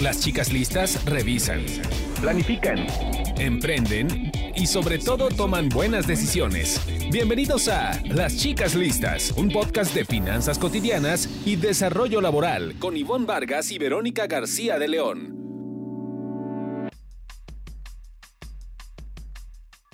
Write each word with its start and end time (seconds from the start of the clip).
Las 0.00 0.20
chicas 0.20 0.52
listas 0.52 1.04
revisan, 1.04 1.64
planifican, 2.20 2.86
emprenden 3.38 4.32
y 4.56 4.66
sobre 4.66 4.98
todo 4.98 5.28
toman 5.28 5.68
buenas 5.68 6.06
decisiones. 6.06 6.80
Bienvenidos 7.10 7.68
a 7.68 8.00
Las 8.04 8.36
chicas 8.36 8.74
listas, 8.74 9.32
un 9.36 9.50
podcast 9.50 9.94
de 9.94 10.04
finanzas 10.04 10.58
cotidianas 10.58 11.28
y 11.46 11.56
desarrollo 11.56 12.20
laboral 12.20 12.74
con 12.78 12.96
Ivonne 12.96 13.26
Vargas 13.26 13.70
y 13.70 13.78
Verónica 13.78 14.26
García 14.26 14.78
de 14.78 14.88
León. 14.88 15.43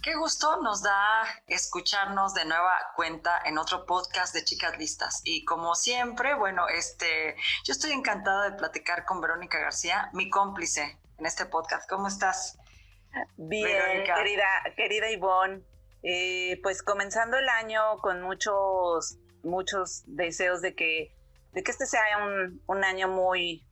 Qué 0.03 0.15
gusto 0.15 0.63
nos 0.63 0.83
da 0.83 1.25
escucharnos 1.47 2.33
de 2.33 2.47
nueva 2.47 2.73
cuenta 2.97 3.39
en 3.45 3.59
otro 3.59 3.85
podcast 3.85 4.35
de 4.35 4.43
Chicas 4.43 4.79
Listas. 4.79 5.21
Y 5.25 5.45
como 5.45 5.75
siempre, 5.75 6.35
bueno, 6.35 6.69
este, 6.69 7.37
yo 7.65 7.73
estoy 7.73 7.93
encantada 7.93 8.49
de 8.49 8.57
platicar 8.57 9.05
con 9.05 9.21
Verónica 9.21 9.59
García, 9.59 10.09
mi 10.15 10.31
cómplice 10.31 10.99
en 11.19 11.27
este 11.27 11.45
podcast. 11.45 11.87
¿Cómo 11.87 12.09
estás? 12.09 12.59
Bien, 13.37 14.05
querida, 14.05 14.47
querida 14.75 15.11
Ivonne. 15.11 15.63
Eh, 16.03 16.59
pues 16.63 16.83
comenzando 16.83 17.37
el 17.37 17.51
año 17.51 17.99
con 17.99 18.23
muchos, 18.23 19.19
muchos 19.43 20.05
deseos 20.07 20.63
de 20.63 20.75
que, 20.75 21.15
de 21.53 21.63
que 21.63 21.71
este 21.71 21.85
sea 21.85 22.01
un, 22.25 22.63
un 22.67 22.85
año 22.85 23.09
muy, 23.09 23.67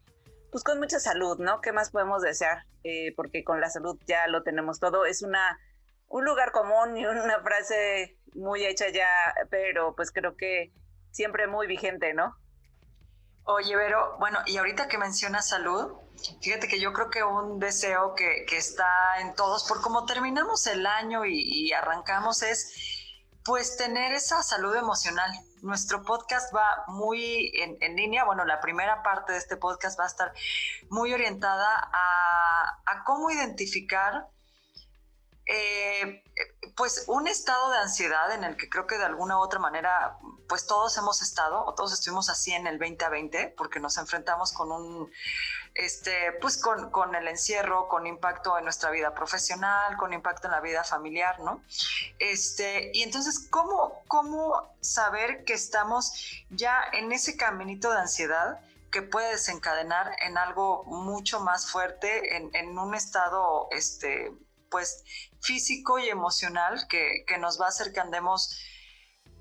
pues 0.52 0.62
con 0.62 0.78
mucha 0.78 1.00
salud, 1.00 1.38
¿no? 1.38 1.62
¿Qué 1.62 1.72
más 1.72 1.90
podemos 1.90 2.20
desear? 2.20 2.66
Eh, 2.84 3.14
porque 3.16 3.44
con 3.44 3.62
la 3.62 3.70
salud 3.70 3.98
ya 4.06 4.26
lo 4.26 4.42
tenemos 4.42 4.78
todo. 4.78 5.06
Es 5.06 5.22
una 5.22 5.58
un 6.08 6.24
lugar 6.24 6.52
común 6.52 6.96
y 6.96 7.06
una 7.06 7.40
frase 7.40 8.18
muy 8.34 8.64
hecha 8.64 8.88
ya, 8.88 9.08
pero 9.50 9.94
pues 9.94 10.10
creo 10.10 10.36
que 10.36 10.72
siempre 11.10 11.46
muy 11.46 11.66
vigente, 11.66 12.14
¿no? 12.14 12.36
Oye, 13.44 13.76
Vero, 13.76 14.16
bueno, 14.18 14.40
y 14.44 14.58
ahorita 14.58 14.88
que 14.88 14.98
mencionas 14.98 15.48
salud, 15.48 15.94
fíjate 16.42 16.68
que 16.68 16.80
yo 16.80 16.92
creo 16.92 17.08
que 17.08 17.24
un 17.24 17.58
deseo 17.58 18.14
que, 18.14 18.44
está 18.50 19.20
en 19.20 19.34
todos, 19.34 19.66
por 19.66 19.80
cómo 19.80 20.04
terminamos 20.04 20.66
el 20.66 20.86
año 20.86 21.24
y, 21.24 21.72
arrancamos, 21.72 22.42
es 22.42 22.74
pues 23.44 23.78
tener 23.78 24.12
esa 24.12 24.42
salud 24.42 24.76
emocional. 24.76 25.30
Nuestro 25.62 26.02
podcast 26.02 26.54
va 26.54 26.84
muy 26.88 27.50
en, 27.54 27.78
en, 27.80 27.96
línea, 27.96 28.24
bueno, 28.24 28.44
la 28.44 28.60
primera 28.60 29.02
parte 29.02 29.32
de 29.32 29.38
este 29.38 29.56
podcast 29.56 29.98
va 29.98 30.04
a 30.04 30.08
estar 30.08 30.32
muy 30.90 31.14
orientada 31.14 31.90
a, 31.90 32.82
a 32.84 33.04
cómo 33.04 33.30
identificar 33.30 34.28
eh, 35.48 36.22
pues 36.76 37.04
un 37.06 37.26
estado 37.26 37.70
de 37.70 37.78
ansiedad 37.78 38.32
en 38.32 38.44
el 38.44 38.56
que 38.56 38.68
creo 38.68 38.86
que 38.86 38.98
de 38.98 39.04
alguna 39.04 39.38
u 39.38 39.40
otra 39.40 39.58
manera, 39.58 40.18
pues 40.46 40.66
todos 40.66 40.96
hemos 40.98 41.22
estado, 41.22 41.64
o 41.64 41.74
todos 41.74 41.92
estuvimos 41.92 42.28
así 42.28 42.52
en 42.52 42.66
el 42.66 42.78
2020, 42.78 43.54
porque 43.56 43.80
nos 43.80 43.96
enfrentamos 43.96 44.52
con 44.52 44.70
un, 44.70 45.10
este, 45.74 46.32
pues 46.40 46.58
con, 46.58 46.90
con, 46.90 47.14
el 47.14 47.26
encierro, 47.28 47.88
con 47.88 48.06
impacto 48.06 48.58
en 48.58 48.64
nuestra 48.64 48.90
vida 48.90 49.14
profesional, 49.14 49.96
con 49.96 50.12
impacto 50.12 50.48
en 50.48 50.52
la 50.52 50.60
vida 50.60 50.84
familiar, 50.84 51.40
¿no? 51.40 51.62
Este, 52.18 52.90
y 52.92 53.02
entonces, 53.02 53.48
¿cómo, 53.50 54.02
cómo 54.06 54.74
saber 54.80 55.44
que 55.44 55.54
estamos 55.54 56.44
ya 56.50 56.84
en 56.92 57.10
ese 57.10 57.36
caminito 57.36 57.90
de 57.90 57.98
ansiedad? 57.98 58.60
que 58.90 59.02
puede 59.02 59.32
desencadenar 59.32 60.16
en 60.22 60.38
algo 60.38 60.82
mucho 60.84 61.40
más 61.40 61.70
fuerte, 61.70 62.38
en, 62.38 62.48
en 62.54 62.78
un 62.78 62.94
estado 62.94 63.68
este, 63.70 64.32
pues 64.70 65.04
físico 65.40 65.98
y 65.98 66.08
emocional 66.08 66.86
que, 66.88 67.24
nos 67.38 67.60
va 67.60 67.66
a 67.66 67.68
hacer 67.68 67.92
que 67.92 68.00
andemos 68.00 68.58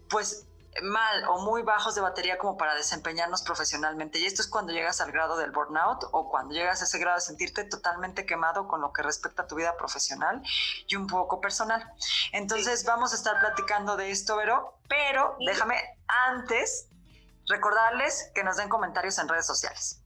pues 0.09 0.45
mal 0.83 1.23
o 1.30 1.42
muy 1.42 1.64
bajos 1.64 1.95
de 1.95 2.02
batería 2.02 2.38
como 2.38 2.56
para 2.56 2.75
desempeñarnos 2.75 3.42
profesionalmente. 3.42 4.20
Y 4.20 4.25
esto 4.25 4.42
es 4.42 4.48
cuando 4.48 4.73
llegas 4.73 5.02
al 5.02 5.11
grado 5.11 5.38
del 5.38 5.52
burnout 5.52 6.03
o 6.11 6.30
cuando 6.30 6.53
llegas 6.53 6.81
a 6.81 6.86
ese 6.86 7.00
grado 7.00 7.16
de 7.16 7.22
sentirte 7.22 7.64
totalmente 7.64 8.25
quemado 8.25 8.67
con 8.67 8.81
lo 8.81 8.94
que 8.94 9.02
respecta 9.02 9.44
a 9.44 9.48
tu 9.48 9.55
vida 9.55 9.75
profesional 9.75 10.42
y 10.88 10.95
un 10.95 11.08
poco 11.08 11.42
personal. 11.42 11.83
Entonces 12.31 12.86
vamos 12.86 13.11
a 13.14 13.16
estar 13.16 13.39
platicando 13.39 13.98
de 13.98 14.11
esto, 14.11 14.38
Vero, 14.38 14.80
pero 14.88 15.36
déjame 15.45 15.76
antes 16.08 16.89
recordarles 17.48 18.32
que 18.36 18.44
nos 18.44 18.58
den 18.58 18.70
comentarios 18.70 19.17
en 19.17 19.27
redes 19.27 19.48
sociales. 19.48 20.04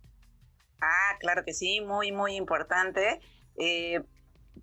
Ah, 0.81 1.17
claro 1.19 1.43
que 1.45 1.53
sí, 1.53 1.81
muy, 1.81 2.11
muy 2.11 2.35
importante. 2.35 3.21
Eh, 3.57 4.03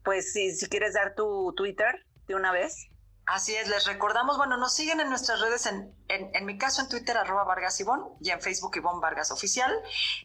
pues 0.05 0.33
si, 0.33 0.55
si 0.55 0.69
quieres 0.69 0.95
dar 0.95 1.15
tu 1.15 1.53
Twitter 1.57 2.05
de 2.27 2.35
una 2.35 2.53
vez. 2.53 2.89
Así 3.27 3.55
es, 3.55 3.69
les 3.69 3.87
recordamos, 3.87 4.39
bueno, 4.39 4.57
nos 4.57 4.75
siguen 4.75 5.01
en 5.01 5.11
nuestras 5.11 5.41
redes, 5.41 5.67
en, 5.67 5.95
en, 6.09 6.47
mi 6.47 6.57
caso 6.57 6.81
en 6.81 6.89
Twitter, 6.89 7.15
arroba 7.15 7.45
Vargas 7.45 7.79
Ivón, 7.79 8.03
y 8.23 8.31
en 8.31 8.41
Facebook 8.41 8.75
Ivón 8.77 9.03
Vargas 9.03 9.31
Oficial. 9.31 9.71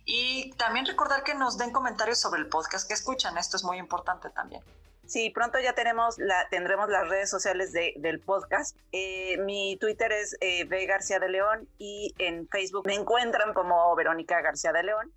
Y 0.06 0.53
también 0.53 0.85
recordar 0.85 1.24
que 1.24 1.34
nos 1.34 1.57
den 1.57 1.72
comentarios 1.72 2.22
sobre 2.22 2.40
el 2.40 2.47
podcast 2.47 2.88
que 2.88 2.94
escuchan, 2.94 3.38
esto 3.38 3.57
es 3.57 3.66
muy 3.66 3.78
importante 3.78 4.29
también. 4.29 4.63
Sí, 5.06 5.29
pronto 5.31 5.59
ya 5.59 5.74
tenemos 5.74 6.18
la, 6.18 6.47
tendremos 6.50 6.90
las 6.90 7.09
redes 7.09 7.30
sociales 7.30 7.74
de, 7.74 7.94
del 7.97 8.22
podcast. 8.22 8.78
Eh, 8.94 9.38
mi 9.40 9.75
Twitter 9.78 10.13
es 10.13 10.38
eh, 10.40 10.63
V 10.63 10.85
García 10.85 11.19
de 11.19 11.28
León 11.28 11.68
y 11.78 12.16
en 12.19 12.47
Facebook 12.47 12.88
me 12.88 12.95
encuentran 12.95 13.53
como 13.53 13.94
Verónica 13.95 14.41
García 14.41 14.72
de 14.72 14.84
León. 14.84 15.12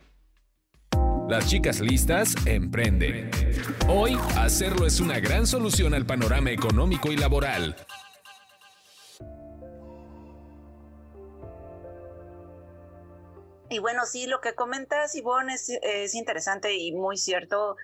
Las 1.28 1.48
chicas 1.48 1.80
listas 1.80 2.36
emprenden. 2.46 3.28
Hoy, 3.88 4.16
hacerlo 4.36 4.86
es 4.86 5.00
una 5.00 5.18
gran 5.18 5.44
solución 5.44 5.92
al 5.92 6.06
panorama 6.06 6.52
económico 6.52 7.10
y 7.10 7.16
laboral. 7.16 7.74
Y 13.68 13.80
bueno, 13.80 14.06
sí, 14.06 14.28
lo 14.28 14.40
que 14.40 14.54
comentas, 14.54 15.16
Ivonne, 15.16 15.54
es, 15.54 15.68
es 15.82 16.14
interesante 16.14 16.76
y 16.76 16.92
muy 16.92 17.16
cierto 17.16 17.76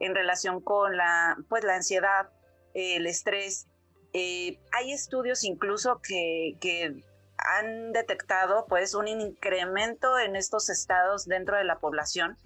en 0.00 0.14
relación 0.14 0.62
con 0.62 0.96
la, 0.96 1.36
pues, 1.50 1.64
la 1.64 1.76
ansiedad, 1.76 2.30
el 2.72 3.06
estrés. 3.06 3.66
Eh, 4.14 4.58
hay 4.72 4.92
estudios 4.92 5.44
incluso 5.44 6.00
que, 6.02 6.56
que 6.62 7.04
han 7.36 7.92
detectado 7.92 8.64
pues 8.66 8.94
un 8.94 9.06
incremento 9.06 10.18
en 10.18 10.34
estos 10.34 10.70
estados 10.70 11.26
dentro 11.26 11.58
de 11.58 11.64
la 11.64 11.78
población 11.78 12.38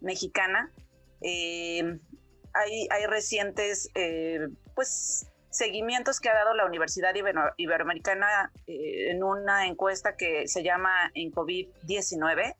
mexicana. 0.00 0.72
Eh, 1.20 1.98
hay, 2.54 2.88
hay, 2.90 3.06
recientes 3.06 3.90
eh, 3.94 4.48
pues, 4.74 5.26
seguimientos 5.50 6.20
que 6.20 6.28
ha 6.28 6.34
dado 6.34 6.54
la 6.54 6.66
Universidad 6.66 7.14
Iberoamericana 7.56 8.52
eh, 8.66 9.10
en 9.10 9.22
una 9.22 9.66
encuesta 9.66 10.16
que 10.16 10.48
se 10.48 10.62
llama 10.62 11.10
en 11.14 11.32
COVID-19 11.32 12.54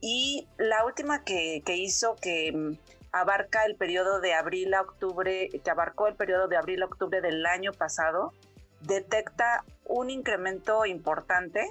y 0.00 0.46
la 0.58 0.84
última 0.84 1.24
que, 1.24 1.62
que, 1.64 1.76
hizo 1.76 2.16
que 2.16 2.52
mm, 2.52 2.76
abarca 3.12 3.64
el 3.64 3.76
periodo 3.76 4.20
de 4.20 4.34
abril 4.34 4.74
a 4.74 4.82
octubre, 4.82 5.48
que 5.48 5.70
abarcó 5.70 6.08
el 6.08 6.14
periodo 6.14 6.48
de 6.48 6.56
abril 6.56 6.82
a 6.82 6.86
octubre 6.86 7.20
del 7.20 7.46
año 7.46 7.72
pasado, 7.72 8.32
detecta 8.80 9.64
un 9.84 10.10
incremento 10.10 10.84
importante 10.84 11.70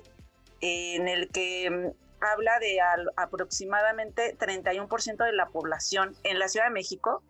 en 0.61 1.07
el 1.07 1.29
que 1.29 1.69
mm, 1.69 2.02
habla 2.23 2.59
de 2.59 2.79
aproximadamente 3.17 4.37
31% 4.37 5.25
de 5.25 5.33
la 5.33 5.47
población 5.47 6.15
en 6.23 6.39
la 6.39 6.47
Ciudad 6.47 6.67
de 6.67 6.73
México 6.73 7.23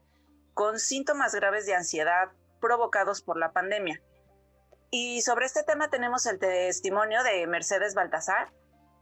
con 0.54 0.80
síntomas 0.80 1.34
graves 1.34 1.66
de 1.66 1.76
ansiedad 1.76 2.30
provocados 2.62 3.22
por 3.22 3.38
la 3.38 3.52
pandemia. 3.52 4.00
Y 4.92 5.22
sobre 5.22 5.48
este 5.48 5.64
tema 5.64 5.90
tenemos 5.90 6.26
el 6.28 6.38
testimonio 6.38 7.24
de 7.24 7.48
Mercedes 7.48 7.96
Baltasar, 7.96 8.52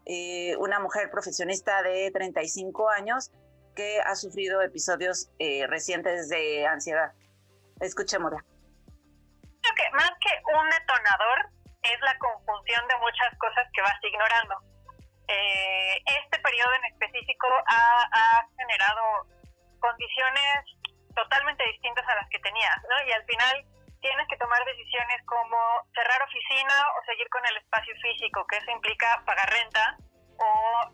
eh, 0.06 0.56
una 0.56 0.80
mujer 0.80 1.10
profesionista 1.10 1.82
de 1.82 2.10
35 2.10 2.88
años 2.88 3.30
que 3.76 4.00
ha 4.00 4.16
sufrido 4.16 4.62
episodios 4.62 5.30
eh, 5.38 5.66
recientes 5.66 6.28
de 6.28 6.66
ansiedad. 6.66 7.12
Escuchémosla. 7.80 8.42
Creo 9.60 9.74
que 9.76 9.96
más 9.96 10.10
que 10.20 10.30
un 10.58 10.70
detonador 10.70 11.52
es 11.82 12.00
la 12.00 12.16
conjunción 12.18 12.88
de 12.88 12.94
muchas 12.98 13.38
cosas 13.38 13.66
que 13.72 13.82
vas 13.82 13.94
ignorando 14.02 14.71
eh, 15.32 16.02
este 16.04 16.38
periodo 16.40 16.72
en 16.74 16.84
específico 16.92 17.48
ha, 17.66 18.46
generado 18.58 19.26
condiciones 19.80 20.60
totalmente 21.16 21.64
distintas 21.72 22.06
a 22.08 22.14
las 22.16 22.28
que 22.28 22.38
tenías, 22.38 22.76
¿no? 22.88 23.08
Y 23.08 23.12
al 23.12 23.24
final 23.24 23.64
tienes 24.00 24.26
que 24.28 24.36
tomar 24.36 24.64
decisiones 24.64 25.20
como 25.26 25.58
cerrar 25.94 26.22
oficina 26.22 26.74
o 26.98 27.04
seguir 27.04 27.28
con 27.28 27.44
el 27.46 27.56
espacio 27.56 27.94
físico, 28.02 28.46
que 28.46 28.58
eso 28.58 28.70
implica 28.70 29.22
pagar 29.26 29.48
renta 29.50 29.96
o 30.38 30.48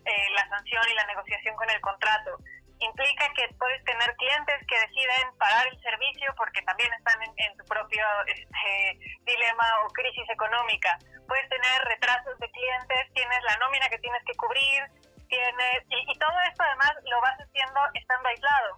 eh, 0.05 0.29
la 0.35 0.47
sanción 0.49 0.83
y 0.89 0.95
la 0.95 1.05
negociación 1.05 1.55
con 1.55 1.69
el 1.69 1.81
contrato 1.81 2.37
implica 2.79 3.27
que 3.35 3.47
puedes 3.59 3.83
tener 3.83 4.15
clientes 4.15 4.67
que 4.67 4.79
deciden 4.79 5.35
parar 5.37 5.67
el 5.67 5.79
servicio 5.81 6.33
porque 6.37 6.61
también 6.63 6.91
están 6.93 7.21
en, 7.23 7.57
su 7.57 7.65
propio 7.65 8.05
este, 8.27 8.99
dilema 9.25 9.65
o 9.83 9.89
crisis 9.89 10.29
económica. 10.29 10.97
Puedes 11.27 11.47
tener 11.49 11.81
retrasos 11.85 12.39
de 12.39 12.49
clientes, 12.51 13.13
tienes 13.13 13.43
la 13.43 13.57
nómina 13.57 13.89
que 13.89 13.99
tienes 13.99 14.23
que 14.25 14.33
cubrir, 14.35 14.83
tienes 15.27 15.83
y, 15.89 16.17
todo 16.17 16.39
esto 16.47 16.63
además 16.63 16.93
lo 17.03 17.21
vas 17.21 17.37
haciendo 17.37 17.79
estando 17.93 18.29
aislado, 18.29 18.75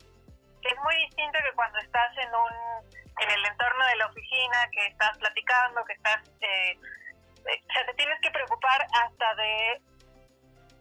es 0.62 0.78
muy 0.84 0.96
distinto 1.08 1.40
que 1.44 1.56
cuando 1.56 1.80
estás 1.80 2.18
en 2.18 2.30
un 2.30 3.02
en 3.22 3.30
el 3.30 3.46
entorno 3.46 3.86
de 3.86 3.96
la 3.98 4.08
oficina, 4.08 4.68
que 4.72 4.88
estás 4.88 5.18
platicando, 5.18 5.84
que 5.86 5.94
estás 5.94 6.22
eh, 6.42 6.72
eh, 6.72 7.62
o 7.70 7.74
sea, 7.74 7.86
te 7.86 7.94
tienes 7.94 8.20
que 8.22 8.32
preocupar 8.32 8.86
hasta 8.94 9.36
de 9.36 9.82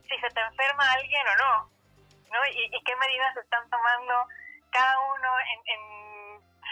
si 0.08 0.18
se 0.18 0.28
te 0.28 0.40
enferma 0.40 0.92
alguien 0.92 1.26
o 1.26 1.36
no 1.36 1.79
¿no? 2.30 2.38
Y, 2.46 2.82
qué 2.84 2.96
medidas 2.96 3.36
están 3.36 3.68
tomando 3.70 4.14
cada 4.70 4.98
uno 5.00 5.30
en, 5.66 5.82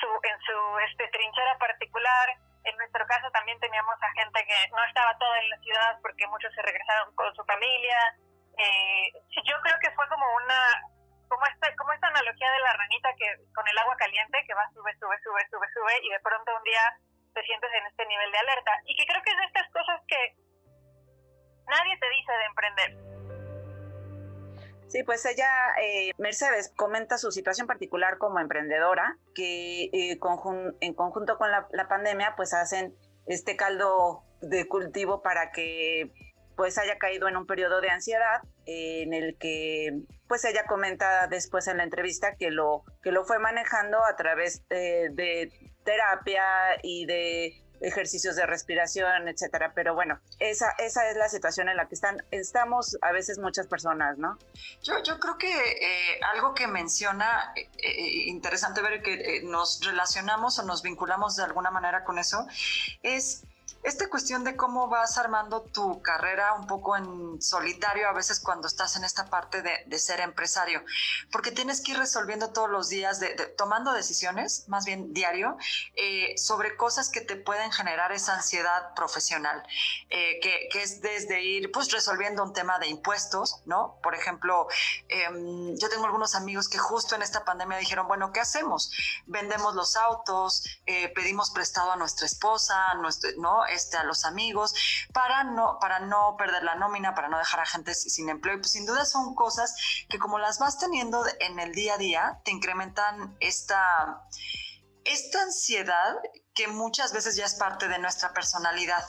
su, 0.00 0.08
en 0.22 0.38
su 0.40 0.78
este, 0.90 1.08
trinchera 1.08 1.58
particular. 1.58 2.28
En 2.64 2.76
nuestro 2.76 3.06
caso 3.06 3.30
también 3.30 3.58
teníamos 3.60 3.96
a 4.02 4.10
gente 4.12 4.44
que 4.44 4.70
no 4.70 4.84
estaba 4.84 5.16
toda 5.18 5.38
en 5.40 5.50
la 5.50 5.58
ciudad 5.58 5.98
porque 6.02 6.26
muchos 6.26 6.52
se 6.54 6.62
regresaron 6.62 7.14
con 7.14 7.34
su 7.34 7.44
familia. 7.44 7.98
Eh, 8.58 9.12
yo 9.44 9.54
creo 9.62 9.78
que 9.80 9.90
fue 9.92 10.08
como 10.08 10.26
una 10.36 10.58
como 11.28 11.44
esta, 11.46 11.68
como 11.76 11.92
esta 11.92 12.08
analogía 12.08 12.50
de 12.50 12.60
la 12.60 12.72
ranita 12.72 13.10
que 13.16 13.28
con 13.54 13.66
el 13.68 13.78
agua 13.78 13.96
caliente 13.96 14.42
que 14.46 14.54
va 14.54 14.68
sube, 14.72 14.92
sube, 14.98 15.16
sube, 15.22 15.44
sube, 15.50 15.68
sube 15.74 15.94
y 16.02 16.08
de 16.08 16.20
pronto 16.20 16.56
un 16.56 16.64
día 16.64 16.96
te 17.34 17.42
sientes 17.42 17.70
en 17.72 17.86
este 17.86 18.06
nivel 18.06 18.32
de 18.32 18.38
alerta. 18.38 18.72
Y 18.86 18.96
que 18.96 19.06
creo 19.06 19.22
que 19.22 19.30
es 19.30 19.38
de 19.38 19.44
estas 19.44 19.70
cosas 19.70 20.00
que 20.08 20.34
nadie 21.66 21.98
te 21.98 22.08
dice 22.10 22.32
de 22.32 22.44
emprender. 22.44 23.17
Sí, 24.88 25.02
pues 25.04 25.24
ella, 25.26 25.50
eh, 25.82 26.12
Mercedes, 26.16 26.72
comenta 26.74 27.18
su 27.18 27.30
situación 27.30 27.66
particular 27.66 28.16
como 28.16 28.40
emprendedora, 28.40 29.18
que 29.34 29.84
eh, 29.92 30.18
en 30.80 30.94
conjunto 30.94 31.36
con 31.36 31.50
la, 31.50 31.88
pandemia, 31.88 32.34
pues 32.36 32.54
hacen 32.54 32.94
este 33.26 33.54
caldo 33.54 34.24
de 34.40 34.66
cultivo 34.66 35.20
para 35.20 35.52
que 35.52 36.10
pues 36.56 36.78
haya 36.78 36.98
caído 36.98 37.28
en 37.28 37.36
un 37.36 37.46
periodo 37.46 37.80
de 37.80 37.90
ansiedad 37.90 38.40
en 38.66 39.12
el 39.12 39.36
que 39.38 40.00
pues 40.26 40.44
ella 40.44 40.64
comenta 40.66 41.28
después 41.28 41.68
en 41.68 41.76
la 41.76 41.84
entrevista 41.84 42.34
que 42.36 42.50
lo 42.50 42.82
que 43.00 43.12
lo 43.12 43.24
fue 43.24 43.38
manejando 43.38 44.04
a 44.04 44.16
través 44.16 44.66
de, 44.68 45.52
terapia 45.84 46.44
y 46.82 47.06
de 47.06 47.62
ejercicios 47.80 48.36
de 48.36 48.46
respiración, 48.46 49.28
etcétera. 49.28 49.72
Pero 49.74 49.94
bueno, 49.94 50.18
esa, 50.38 50.70
esa 50.78 51.08
es 51.10 51.16
la 51.16 51.28
situación 51.28 51.68
en 51.68 51.76
la 51.76 51.88
que 51.88 51.94
están, 51.94 52.22
estamos 52.30 52.98
a 53.02 53.12
veces 53.12 53.38
muchas 53.38 53.66
personas, 53.66 54.18
¿no? 54.18 54.38
Yo, 54.82 55.02
yo 55.02 55.18
creo 55.18 55.38
que 55.38 55.48
eh, 55.50 56.20
algo 56.34 56.54
que 56.54 56.66
menciona, 56.66 57.52
eh, 57.56 57.68
eh, 57.78 58.24
interesante 58.26 58.82
ver 58.82 59.02
que 59.02 59.42
nos 59.44 59.80
relacionamos 59.84 60.58
o 60.58 60.64
nos 60.64 60.82
vinculamos 60.82 61.36
de 61.36 61.44
alguna 61.44 61.70
manera 61.70 62.04
con 62.04 62.18
eso, 62.18 62.46
es 63.02 63.44
esta 63.82 64.08
cuestión 64.08 64.44
de 64.44 64.56
cómo 64.56 64.88
vas 64.88 65.18
armando 65.18 65.62
tu 65.62 66.02
carrera 66.02 66.54
un 66.54 66.66
poco 66.66 66.96
en 66.96 67.40
solitario 67.40 68.08
a 68.08 68.12
veces 68.12 68.40
cuando 68.40 68.66
estás 68.66 68.96
en 68.96 69.04
esta 69.04 69.26
parte 69.26 69.62
de, 69.62 69.98
ser 69.98 70.20
empresario, 70.20 70.84
porque 71.32 71.50
tienes 71.50 71.80
que 71.80 71.92
ir 71.92 71.98
resolviendo 71.98 72.52
todos 72.52 72.70
los 72.70 72.88
días, 72.88 73.18
de, 73.18 73.30
tomando 73.56 73.92
decisiones, 73.92 74.68
más 74.68 74.84
bien 74.84 75.12
diario, 75.12 75.56
eh, 75.96 76.34
sobre 76.36 76.76
cosas 76.76 77.10
que 77.10 77.20
te 77.20 77.34
pueden 77.34 77.72
generar 77.72 78.12
esa 78.12 78.34
ansiedad 78.34 78.94
profesional, 78.94 79.62
eh, 80.10 80.38
que, 80.40 80.68
es 80.80 81.00
desde 81.00 81.42
ir 81.42 81.72
pues 81.72 81.90
resolviendo 81.90 82.44
un 82.44 82.52
tema 82.52 82.78
de 82.78 82.86
impuestos, 82.86 83.62
¿no? 83.66 83.98
Por 84.02 84.14
ejemplo, 84.14 84.68
em, 85.08 85.76
yo 85.76 85.88
tengo 85.88 86.04
algunos 86.04 86.36
amigos 86.36 86.68
que 86.68 86.78
justo 86.78 87.16
en 87.16 87.22
esta 87.22 87.44
pandemia 87.44 87.78
dijeron, 87.78 88.06
bueno, 88.06 88.32
¿qué 88.32 88.38
hacemos? 88.38 88.92
Vendemos 89.26 89.74
los 89.74 89.96
autos, 89.96 90.64
eh, 90.86 91.08
pedimos 91.08 91.50
prestado 91.50 91.90
a 91.90 91.96
nuestra 91.96 92.26
esposa, 92.26 92.94
nuestro, 92.94 93.30
¿no? 93.38 93.66
Este, 93.70 93.96
a 93.96 94.04
los 94.04 94.24
amigos, 94.24 94.74
para 95.12 95.44
no, 95.44 95.78
para 95.80 96.00
no 96.00 96.36
perder 96.36 96.62
la 96.62 96.74
nómina, 96.74 97.14
para 97.14 97.28
no 97.28 97.38
dejar 97.38 97.60
a 97.60 97.66
gente 97.66 97.94
sin 97.94 98.28
empleo. 98.28 98.56
Y 98.56 98.58
pues 98.58 98.72
sin 98.72 98.86
duda 98.86 99.04
son 99.04 99.34
cosas 99.34 99.74
que 100.08 100.18
como 100.18 100.38
las 100.38 100.58
vas 100.58 100.78
teniendo 100.78 101.24
en 101.40 101.58
el 101.58 101.72
día 101.72 101.94
a 101.94 101.98
día, 101.98 102.40
te 102.44 102.50
incrementan 102.50 103.36
esta, 103.40 104.26
esta 105.04 105.42
ansiedad 105.42 106.16
que 106.54 106.68
muchas 106.68 107.12
veces 107.12 107.36
ya 107.36 107.44
es 107.44 107.54
parte 107.54 107.88
de 107.88 107.98
nuestra 107.98 108.32
personalidad 108.32 109.04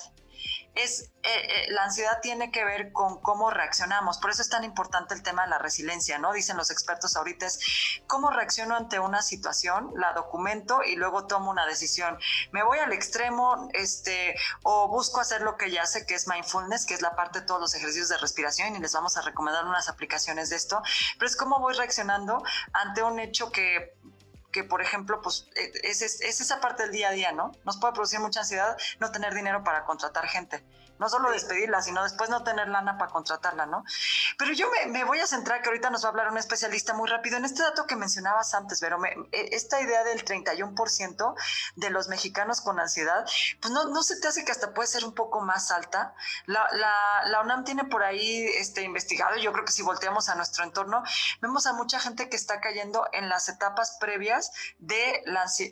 es 0.75 1.12
eh, 1.21 1.30
eh, 1.31 1.71
la 1.71 1.83
ansiedad 1.83 2.19
tiene 2.21 2.50
que 2.50 2.63
ver 2.63 2.94
con 2.94 3.21
cómo 3.21 3.51
reaccionamos. 3.51 4.19
Por 4.19 4.31
eso 4.31 4.42
es 4.42 4.50
tan 4.50 4.63
importante 4.63 5.13
el 5.13 5.21
tema 5.21 5.44
de 5.44 5.50
la 5.50 5.57
resiliencia, 5.57 6.18
¿no? 6.18 6.31
Dicen 6.31 6.56
los 6.56 6.71
expertos 6.71 7.18
ahorita 7.18 7.45
es 7.45 7.60
cómo 8.07 8.30
reacciono 8.30 8.75
ante 8.75 9.00
una 9.00 9.21
situación, 9.21 9.92
la 9.95 10.13
documento 10.13 10.81
y 10.81 10.95
luego 10.95 11.27
tomo 11.27 11.51
una 11.51 11.66
decisión. 11.66 12.18
Me 12.51 12.63
voy 12.63 12.80
al 12.80 12.94
extremo, 12.94 13.69
este, 13.74 14.36
o 14.63 14.88
busco 14.88 15.19
hacer 15.19 15.42
lo 15.42 15.57
que 15.57 15.71
ya 15.71 15.86
sé 15.86 16.06
que 16.06 16.16
es 16.16 16.27
mindfulness, 16.27 16.86
que 16.86 16.94
es 16.94 17.01
la 17.01 17.16
parte 17.16 17.42
de 17.42 17.45
todos 17.45 17.60
los 17.60 17.75
ejercicios 17.75 18.07
de 18.07 18.18
respiración 18.18 18.75
y 18.75 18.80
les 18.80 18.94
vamos 18.94 19.18
a 19.18 19.21
recomendar 19.21 19.66
unas 19.66 19.89
aplicaciones 19.89 20.50
de 20.50 20.56
esto. 20.56 20.81
Pero 21.18 21.27
es 21.27 21.36
cómo 21.36 21.60
voy 21.60 21.74
reaccionando 21.74 22.42
ante 22.71 23.04
un 23.04 23.19
hecho 23.19 23.51
que 23.51 23.94
que, 24.51 24.63
por 24.63 24.81
ejemplo, 24.81 25.22
pues 25.22 25.48
e, 25.56 25.72
es, 25.84 26.01
es, 26.01 26.22
esa 26.22 26.60
parte 26.60 26.84
del 26.84 26.92
día 26.92 27.10
a 27.10 27.12
día, 27.12 27.31
¿no? 27.31 27.51
Nos 27.66 27.78
puede 27.78 27.94
producir 27.94 28.19
mucha 28.19 28.42
ansiedad 28.42 28.78
no 29.00 29.12
tener 29.12 29.34
dinero 29.34 29.63
para 29.63 29.86
contratar 29.86 30.28
gente 30.28 30.63
no 31.00 31.10
solo 31.10 31.31
despedirla, 31.31 31.81
sino 31.81 32.04
después 32.04 32.30
no 32.30 32.44
tener 32.44 32.68
lana 32.68 32.98
para 32.98 33.12
contratarla, 33.12 33.66
¿no? 33.66 33.84
Pero 34.38 34.54
yo 34.54 34.69
me, 34.88 35.04
voy 35.06 35.19
a 35.19 35.28
centrar, 35.28 35.62
que 35.62 35.69
ahorita 35.69 35.90
nos 35.90 36.04
va 36.04 36.10
a 36.10 36.12
hablar 36.12 36.30
un 36.30 36.38
especialista 36.38 36.94
muy 36.94 37.10
rápido, 37.10 37.38
en 37.38 37.46
este 37.46 37.63
dato 37.63 37.86
que 37.86 37.96
mencionabas 37.96 38.54
antes, 38.54 38.80
pero 38.80 39.00
e, 39.06 39.50
esta 39.51 39.81
idea 39.81 40.04
del 40.04 40.24
31% 40.24 41.36
de 41.75 41.90
los 41.90 42.07
mexicanos 42.07 42.62
con 42.62 42.80
ansiedad, 42.80 43.25
pues 43.62 43.74
no, 43.74 43.86
no 43.86 44.04
se 44.04 44.19
te 44.19 44.28
hace 44.28 44.46
que 44.46 44.51
hasta 44.51 44.74
puede 44.74 44.88
ser 44.88 45.06
un 45.06 45.13
poco 45.13 45.42
más 45.42 45.72
alta. 45.72 46.13
La, 46.46 46.68
la, 47.25 47.42
UNAM 47.42 47.63
tiene 47.63 47.86
por 47.86 48.04
ahí 48.04 48.45
este, 48.57 48.81
investigado, 48.84 49.38
yo 49.38 49.54
creo 49.54 49.66
que 49.66 49.72
si 49.72 49.81
volteamos 49.81 50.28
a 50.30 50.36
nuestro 50.36 50.63
entorno, 50.63 51.04
vemos 51.42 51.66
a 51.66 51.74
mucha 51.74 52.00
gente 52.00 52.30
que 52.30 52.36
está 52.36 52.60
cayendo 52.60 53.07
en 53.13 53.30
las 53.30 53.48
etapas 53.48 53.98
previas 54.00 54.52
de 54.80 55.24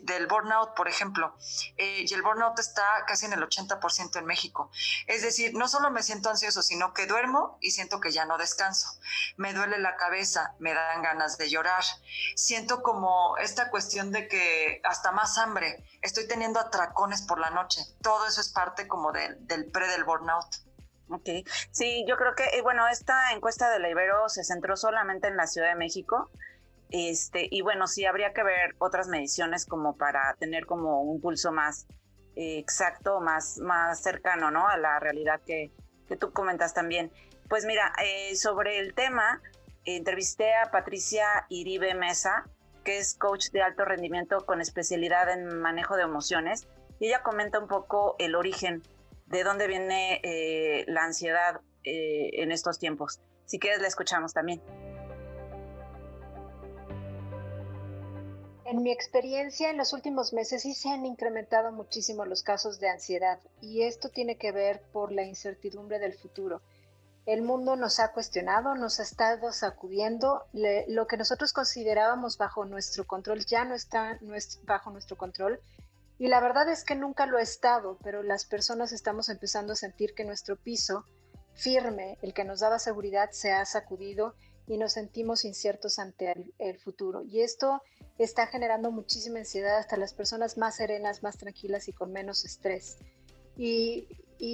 del 0.02 0.26
burnout, 0.26 0.74
por 0.74 0.88
ejemplo, 0.88 1.36
eh, 1.76 2.04
y 2.08 2.14
el 2.14 2.22
burnout 2.22 2.58
está 2.58 2.82
casi 3.06 3.26
en 3.26 3.32
el 3.34 3.40
80% 3.40 4.18
en 4.18 4.24
México. 4.24 4.70
Es 5.06 5.17
decir, 5.22 5.54
no 5.54 5.68
solo 5.68 5.90
me 5.90 6.02
siento 6.02 6.30
ansioso, 6.30 6.62
sino 6.62 6.92
que 6.94 7.06
duermo 7.06 7.58
y 7.60 7.70
siento 7.70 8.00
que 8.00 8.12
ya 8.12 8.24
no 8.24 8.38
descanso. 8.38 8.98
Me 9.36 9.52
duele 9.52 9.78
la 9.78 9.96
cabeza, 9.96 10.54
me 10.58 10.74
dan 10.74 11.02
ganas 11.02 11.38
de 11.38 11.50
llorar. 11.50 11.82
Siento 12.34 12.82
como 12.82 13.36
esta 13.38 13.70
cuestión 13.70 14.12
de 14.12 14.28
que 14.28 14.80
hasta 14.84 15.12
más 15.12 15.38
hambre, 15.38 15.84
estoy 16.02 16.26
teniendo 16.26 16.60
atracones 16.60 17.22
por 17.22 17.38
la 17.38 17.50
noche. 17.50 17.82
Todo 18.02 18.26
eso 18.26 18.40
es 18.40 18.48
parte 18.48 18.88
como 18.88 19.12
del 19.12 19.70
pre 19.70 19.88
del 19.88 20.04
burnout. 20.04 20.46
Ok, 21.10 21.28
sí, 21.70 22.04
yo 22.06 22.16
creo 22.16 22.34
que, 22.34 22.44
eh, 22.56 22.62
bueno, 22.62 22.86
esta 22.86 23.32
encuesta 23.32 23.70
de 23.70 23.78
la 23.78 23.88
Ibero 23.88 24.28
se 24.28 24.44
centró 24.44 24.76
solamente 24.76 25.28
en 25.28 25.36
la 25.36 25.46
Ciudad 25.46 25.68
de 25.68 25.74
México. 25.74 26.30
Este, 26.90 27.48
y 27.50 27.62
bueno, 27.62 27.86
sí 27.86 28.04
habría 28.06 28.32
que 28.32 28.42
ver 28.42 28.74
otras 28.78 29.08
mediciones 29.08 29.66
como 29.66 29.96
para 29.96 30.34
tener 30.38 30.66
como 30.66 31.02
un 31.02 31.20
pulso 31.20 31.52
más 31.52 31.86
exacto, 32.38 33.20
más, 33.20 33.58
más 33.58 34.00
cercano 34.00 34.50
¿no? 34.50 34.68
a 34.68 34.76
la 34.76 35.00
realidad 35.00 35.40
que, 35.44 35.72
que 36.06 36.16
tú 36.16 36.32
comentas 36.32 36.72
también. 36.72 37.10
Pues 37.48 37.64
mira, 37.64 37.92
eh, 38.04 38.36
sobre 38.36 38.78
el 38.78 38.94
tema, 38.94 39.42
entrevisté 39.84 40.54
a 40.54 40.70
Patricia 40.70 41.26
Iribe 41.48 41.94
Mesa, 41.94 42.44
que 42.84 42.98
es 42.98 43.14
coach 43.14 43.50
de 43.50 43.62
alto 43.62 43.84
rendimiento 43.84 44.44
con 44.46 44.60
especialidad 44.60 45.30
en 45.30 45.58
manejo 45.60 45.96
de 45.96 46.02
emociones, 46.02 46.68
y 47.00 47.08
ella 47.08 47.22
comenta 47.22 47.58
un 47.58 47.68
poco 47.68 48.16
el 48.18 48.34
origen 48.34 48.82
de 49.26 49.44
dónde 49.44 49.66
viene 49.66 50.20
eh, 50.22 50.84
la 50.88 51.04
ansiedad 51.04 51.60
eh, 51.84 52.30
en 52.42 52.52
estos 52.52 52.78
tiempos. 52.78 53.20
Si 53.44 53.58
quieres, 53.58 53.80
la 53.80 53.88
escuchamos 53.88 54.32
también. 54.32 54.60
En 58.70 58.82
mi 58.82 58.92
experiencia, 58.92 59.70
en 59.70 59.78
los 59.78 59.94
últimos 59.94 60.34
meses 60.34 60.60
sí 60.60 60.74
se 60.74 60.90
han 60.90 61.06
incrementado 61.06 61.72
muchísimo 61.72 62.26
los 62.26 62.42
casos 62.42 62.78
de 62.78 62.90
ansiedad 62.90 63.40
y 63.62 63.84
esto 63.84 64.10
tiene 64.10 64.36
que 64.36 64.52
ver 64.52 64.82
por 64.92 65.10
la 65.10 65.22
incertidumbre 65.22 65.98
del 65.98 66.12
futuro. 66.12 66.60
El 67.24 67.40
mundo 67.40 67.76
nos 67.76 67.98
ha 67.98 68.12
cuestionado, 68.12 68.74
nos 68.74 69.00
ha 69.00 69.04
estado 69.04 69.52
sacudiendo, 69.52 70.44
lo 70.52 71.06
que 71.06 71.16
nosotros 71.16 71.54
considerábamos 71.54 72.36
bajo 72.36 72.66
nuestro 72.66 73.06
control 73.06 73.46
ya 73.46 73.64
no 73.64 73.74
está 73.74 74.18
bajo 74.64 74.90
nuestro 74.90 75.16
control 75.16 75.62
y 76.18 76.28
la 76.28 76.40
verdad 76.40 76.68
es 76.68 76.84
que 76.84 76.94
nunca 76.94 77.24
lo 77.24 77.38
ha 77.38 77.42
estado, 77.42 77.96
pero 78.04 78.22
las 78.22 78.44
personas 78.44 78.92
estamos 78.92 79.30
empezando 79.30 79.72
a 79.72 79.76
sentir 79.76 80.12
que 80.12 80.26
nuestro 80.26 80.56
piso 80.56 81.06
firme, 81.54 82.18
el 82.20 82.34
que 82.34 82.44
nos 82.44 82.60
daba 82.60 82.78
seguridad, 82.78 83.30
se 83.30 83.50
ha 83.50 83.64
sacudido 83.64 84.34
y 84.68 84.76
nos 84.76 84.92
sentimos 84.92 85.44
inciertos 85.44 85.98
ante 85.98 86.52
el, 86.58 86.78
futuro. 86.78 87.22
Y 87.22 87.40
esto 87.40 87.82
está 88.18 88.46
generando 88.46 88.90
muchísima 88.90 89.38
ansiedad 89.38 89.78
hasta 89.78 89.96
las 89.96 90.12
personas 90.12 90.58
más 90.58 90.76
serenas, 90.76 91.22
más 91.22 91.38
tranquilas 91.38 91.88
y 91.88 91.92
con 91.92 92.12
menos 92.12 92.44
estrés. 92.44 92.98
Y, 93.56 94.06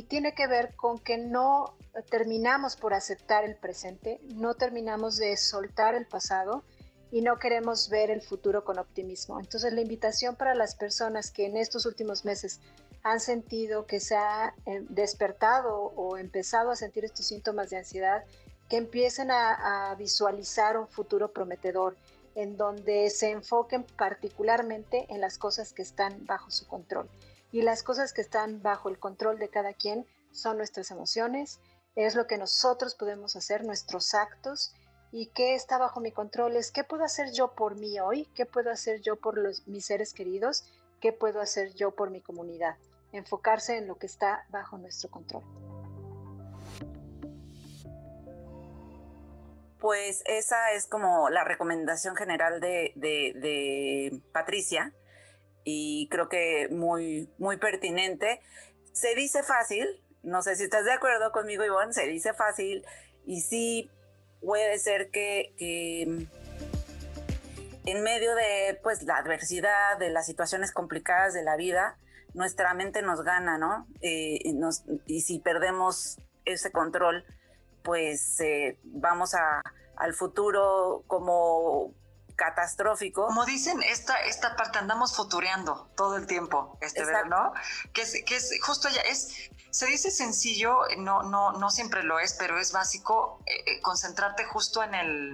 tiene 0.08 0.34
que 0.34 0.46
ver 0.46 0.74
con 0.76 0.98
que 0.98 1.18
no 1.18 1.76
terminamos 2.10 2.74
por 2.74 2.94
aceptar 2.94 3.44
el 3.44 3.54
presente, 3.54 4.18
no 4.34 4.54
terminamos 4.54 5.18
de 5.18 5.36
soltar 5.36 5.94
el 5.94 6.06
pasado 6.06 6.64
y 7.10 7.20
no 7.20 7.38
queremos 7.38 7.90
ver 7.90 8.10
el 8.10 8.22
futuro 8.22 8.64
con 8.64 8.78
optimismo. 8.78 9.38
Entonces 9.38 9.74
la 9.74 9.82
invitación 9.82 10.36
para 10.36 10.54
las 10.54 10.74
personas 10.74 11.30
que 11.30 11.44
en 11.44 11.58
estos 11.58 11.84
últimos 11.84 12.24
meses 12.24 12.60
han 13.02 13.20
sentido 13.20 13.84
que 13.84 14.00
se 14.00 14.16
ha 14.16 14.54
eh, 14.64 14.82
despertado 14.88 15.76
o 15.76 16.16
empezado 16.16 16.70
a 16.70 16.76
sentir 16.76 17.04
estos 17.04 17.26
síntomas 17.26 17.68
de 17.68 17.76
ansiedad, 17.76 18.24
que 18.68 18.76
empiecen 18.76 19.30
a 19.30 19.94
visualizar 19.98 20.78
un 20.78 20.88
futuro 20.88 21.32
prometedor, 21.32 21.96
en 22.34 22.56
donde 22.56 23.10
se 23.10 23.30
enfoquen 23.30 23.84
particularmente 23.84 25.06
en 25.08 25.20
las 25.20 25.38
cosas 25.38 25.72
que 25.72 25.82
están 25.82 26.26
bajo 26.26 26.50
su 26.50 26.66
control. 26.66 27.08
Y 27.52 27.62
las 27.62 27.82
cosas 27.82 28.12
que 28.12 28.20
están 28.20 28.62
bajo 28.62 28.88
el 28.88 28.98
control 28.98 29.38
de 29.38 29.48
cada 29.48 29.72
quien 29.72 30.06
son 30.32 30.56
nuestras 30.56 30.90
emociones, 30.90 31.60
es 31.94 32.16
lo 32.16 32.26
que 32.26 32.38
nosotros 32.38 32.96
podemos 32.96 33.36
hacer, 33.36 33.64
nuestros 33.64 34.14
actos, 34.14 34.74
y 35.12 35.26
qué 35.26 35.54
está 35.54 35.78
bajo 35.78 36.00
mi 36.00 36.10
control 36.10 36.56
es 36.56 36.72
qué 36.72 36.82
puedo 36.82 37.04
hacer 37.04 37.30
yo 37.30 37.54
por 37.54 37.76
mí 37.76 38.00
hoy, 38.00 38.26
qué 38.34 38.46
puedo 38.46 38.72
hacer 38.72 39.00
yo 39.00 39.14
por 39.14 39.38
los, 39.38 39.64
mis 39.68 39.84
seres 39.84 40.12
queridos, 40.12 40.64
qué 41.00 41.12
puedo 41.12 41.40
hacer 41.40 41.72
yo 41.74 41.92
por 41.92 42.10
mi 42.10 42.20
comunidad. 42.20 42.76
Enfocarse 43.12 43.76
en 43.76 43.86
lo 43.86 43.96
que 43.96 44.06
está 44.06 44.44
bajo 44.50 44.76
nuestro 44.76 45.08
control. 45.08 45.44
Pues 49.84 50.22
esa 50.24 50.72
es 50.72 50.86
como 50.86 51.28
la 51.28 51.44
recomendación 51.44 52.16
general 52.16 52.58
de, 52.58 54.22
Patricia 54.32 54.94
y 55.62 56.08
creo 56.10 56.30
que 56.30 56.68
muy, 56.70 57.28
muy 57.36 57.58
pertinente. 57.58 58.40
Se 58.94 59.14
dice 59.14 59.42
fácil, 59.42 60.02
no 60.22 60.40
sé 60.40 60.56
si 60.56 60.62
estás 60.62 60.86
de 60.86 60.92
acuerdo 60.94 61.32
conmigo, 61.32 61.66
Ivonne, 61.66 61.92
se 61.92 62.06
dice 62.06 62.32
fácil 62.32 62.82
y 63.26 63.42
sí 63.42 63.90
puede 64.40 64.78
ser 64.78 65.10
que, 65.10 65.52
en 67.84 68.02
medio 68.02 68.34
de 68.36 68.80
pues 68.82 69.02
la 69.02 69.18
adversidad, 69.18 69.98
de 69.98 70.08
las 70.08 70.24
situaciones 70.24 70.72
complicadas 70.72 71.34
de 71.34 71.42
la 71.42 71.56
vida, 71.56 71.98
nuestra 72.32 72.72
mente 72.72 73.02
nos 73.02 73.22
gana, 73.22 73.58
¿no? 73.58 73.86
Eh, 74.00 74.40
y 75.04 75.20
si 75.20 75.40
perdemos 75.40 76.16
ese 76.46 76.72
control, 76.72 77.26
pues 77.84 78.40
eh, 78.40 78.78
vamos 78.82 79.34
a, 79.34 79.62
al 79.96 80.14
futuro 80.14 81.04
como 81.06 81.92
catastrófico. 82.36 83.26
Como 83.26 83.44
dicen, 83.44 83.82
esta, 83.82 84.16
esta 84.22 84.56
parte 84.56 84.78
andamos 84.78 85.14
futureando 85.14 85.88
todo 85.96 86.16
el 86.16 86.26
tiempo, 86.26 86.76
este, 86.80 87.04
¿no? 87.28 87.52
Que 87.92 88.02
es, 88.02 88.22
que 88.24 88.36
es 88.36 88.50
justo 88.62 88.88
ya, 88.88 89.00
es, 89.02 89.50
se 89.70 89.86
dice 89.86 90.10
sencillo, 90.10 90.78
no, 90.98 91.22
no, 91.22 91.52
no 91.52 91.70
siempre 91.70 92.02
lo 92.02 92.18
es, 92.18 92.34
pero 92.34 92.58
es 92.58 92.72
básico 92.72 93.40
eh, 93.46 93.80
concentrarte 93.80 94.44
justo 94.44 94.82
en 94.82 94.94
el, 94.94 95.32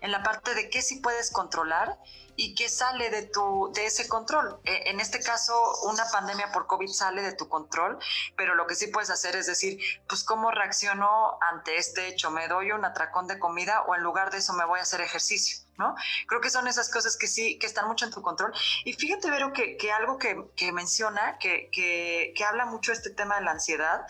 en 0.00 0.12
la 0.12 0.22
parte 0.22 0.54
de 0.54 0.70
qué 0.70 0.82
sí 0.82 1.00
puedes 1.00 1.30
controlar 1.30 1.98
y 2.36 2.54
qué 2.54 2.68
sale 2.68 3.10
de 3.10 3.22
tu 3.22 3.72
de 3.74 3.86
ese 3.86 4.08
control. 4.08 4.60
E, 4.64 4.90
en 4.90 5.00
este 5.00 5.20
caso, 5.20 5.54
una 5.84 6.04
pandemia 6.10 6.52
por 6.52 6.66
COVID 6.66 6.88
sale 6.88 7.22
de 7.22 7.32
tu 7.32 7.48
control, 7.48 7.98
pero 8.36 8.54
lo 8.54 8.66
que 8.66 8.74
sí 8.74 8.86
puedes 8.88 9.10
hacer 9.10 9.36
es 9.36 9.46
decir, 9.46 9.78
pues 10.08 10.22
cómo 10.22 10.50
reacciono 10.50 11.38
ante 11.40 11.76
este 11.76 12.08
hecho, 12.08 12.30
me 12.30 12.48
doy 12.48 12.72
un 12.72 12.84
atracón 12.84 13.26
de 13.26 13.38
comida 13.38 13.82
o 13.82 13.94
en 13.94 14.02
lugar 14.02 14.30
de 14.30 14.38
eso 14.38 14.52
me 14.52 14.64
voy 14.64 14.78
a 14.78 14.82
hacer 14.82 15.00
ejercicio. 15.00 15.65
¿No? 15.78 15.94
Creo 16.26 16.40
que 16.40 16.50
son 16.50 16.66
esas 16.68 16.90
cosas 16.90 17.16
que 17.16 17.26
sí, 17.26 17.58
que 17.58 17.66
están 17.66 17.86
mucho 17.88 18.04
en 18.04 18.10
tu 18.10 18.22
control. 18.22 18.52
Y 18.84 18.92
fíjate, 18.92 19.30
Vero, 19.30 19.52
que, 19.52 19.76
que 19.76 19.92
algo 19.92 20.18
que, 20.18 20.44
que 20.56 20.72
menciona, 20.72 21.38
que, 21.38 21.70
que, 21.72 22.44
habla 22.46 22.66
mucho 22.66 22.92
este 22.92 23.10
tema 23.10 23.36
de 23.36 23.44
la 23.44 23.50
ansiedad, 23.50 24.06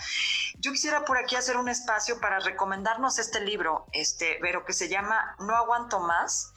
yo 0.58 0.70
quisiera 0.72 1.04
por 1.06 1.16
aquí 1.16 1.36
hacer 1.36 1.56
un 1.56 1.68
espacio 1.68 2.20
para 2.20 2.38
recomendarnos 2.38 3.18
este 3.18 3.40
libro, 3.40 3.86
este, 3.92 4.38
Vero, 4.42 4.64
que 4.66 4.74
se 4.74 4.88
llama 4.88 5.36
No 5.38 5.56
aguanto 5.56 6.00
más, 6.00 6.52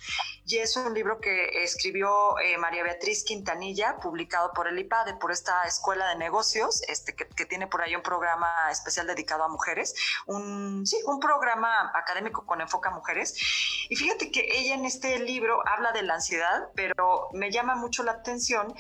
y 0.46 0.58
es 0.58 0.76
un 0.76 0.94
libro 0.94 1.22
que 1.22 1.64
escribió 1.64 2.38
eh, 2.40 2.58
María 2.58 2.84
Beatriz 2.84 3.24
Quintanilla, 3.24 3.98
publicado 3.98 4.52
por 4.52 4.68
el 4.68 4.80
IPADE, 4.80 5.14
por 5.14 5.32
esta 5.32 5.64
escuela 5.64 6.10
de 6.10 6.16
negocios, 6.16 6.82
este, 6.88 7.16
que, 7.16 7.46
tiene 7.46 7.68
por 7.68 7.82
ahí 7.82 7.96
un 7.96 8.02
programa 8.02 8.70
especial 8.72 9.08
dedicado 9.08 9.44
a 9.44 9.48
mujeres, 9.48 9.96
un, 10.26 10.86
sí, 10.86 10.98
un 11.06 11.20
programa 11.20 11.92
académico 11.96 12.46
con 12.46 12.62
enfoque 12.62 12.90
a 12.90 12.92
mujeres. 12.92 13.36
Y 13.90 13.96
fíjate 13.96 14.32
que 14.32 14.46
ella 14.52 14.76
en 14.76 14.86
este 14.86 14.99
este 15.00 15.20
libro 15.20 15.66
habla 15.66 15.94
de 15.94 16.04
la 16.04 16.16
ansiedad, 16.16 16.70
pero 16.76 17.30
me 17.32 17.52
llama 17.52 17.76
mucho 17.76 18.04
la 18.04 18.12
atención 18.12 18.74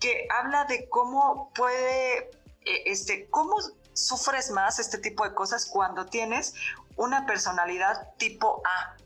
que 0.00 0.26
habla 0.28 0.64
de 0.64 0.88
cómo 0.88 1.52
puede, 1.54 2.30
eh, 2.64 2.82
este, 2.86 3.28
cómo 3.30 3.54
sufres 3.92 4.50
más 4.50 4.80
este 4.80 4.98
tipo 4.98 5.22
de 5.24 5.32
cosas 5.32 5.66
cuando 5.66 6.06
tienes 6.06 6.54
una 6.96 7.24
personalidad 7.24 8.14
tipo 8.16 8.62
A 8.64 8.96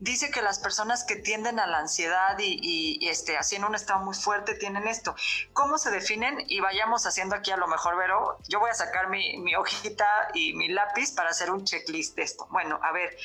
dice 0.00 0.30
que 0.30 0.42
las 0.42 0.58
personas 0.58 1.04
que 1.04 1.16
tienden 1.16 1.58
a 1.58 1.66
la 1.66 1.78
ansiedad 1.78 2.36
y, 2.38 3.06
este, 3.08 3.36
así 3.36 3.56
en 3.56 3.64
un 3.64 3.74
estado 3.74 4.04
muy 4.04 4.14
fuerte 4.14 4.54
tienen 4.54 4.86
esto. 4.86 5.14
¿Cómo 5.52 5.78
se 5.78 5.90
definen? 5.90 6.44
Y 6.48 6.60
vayamos 6.60 7.06
haciendo 7.06 7.34
aquí 7.34 7.50
a 7.50 7.56
lo 7.56 7.68
mejor, 7.68 7.96
Vero, 7.96 8.38
yo 8.48 8.60
voy 8.60 8.70
a 8.70 8.74
sacar 8.74 9.08
mi, 9.08 9.38
mi 9.38 9.54
hojita 9.54 10.06
y 10.34 10.54
mi 10.54 10.68
lápiz 10.68 11.12
para 11.12 11.30
hacer 11.30 11.50
un 11.50 11.64
checklist 11.64 12.16
de 12.16 12.22
esto. 12.22 12.46
Bueno, 12.50 12.80
a 12.82 12.92
ver, 12.92 13.16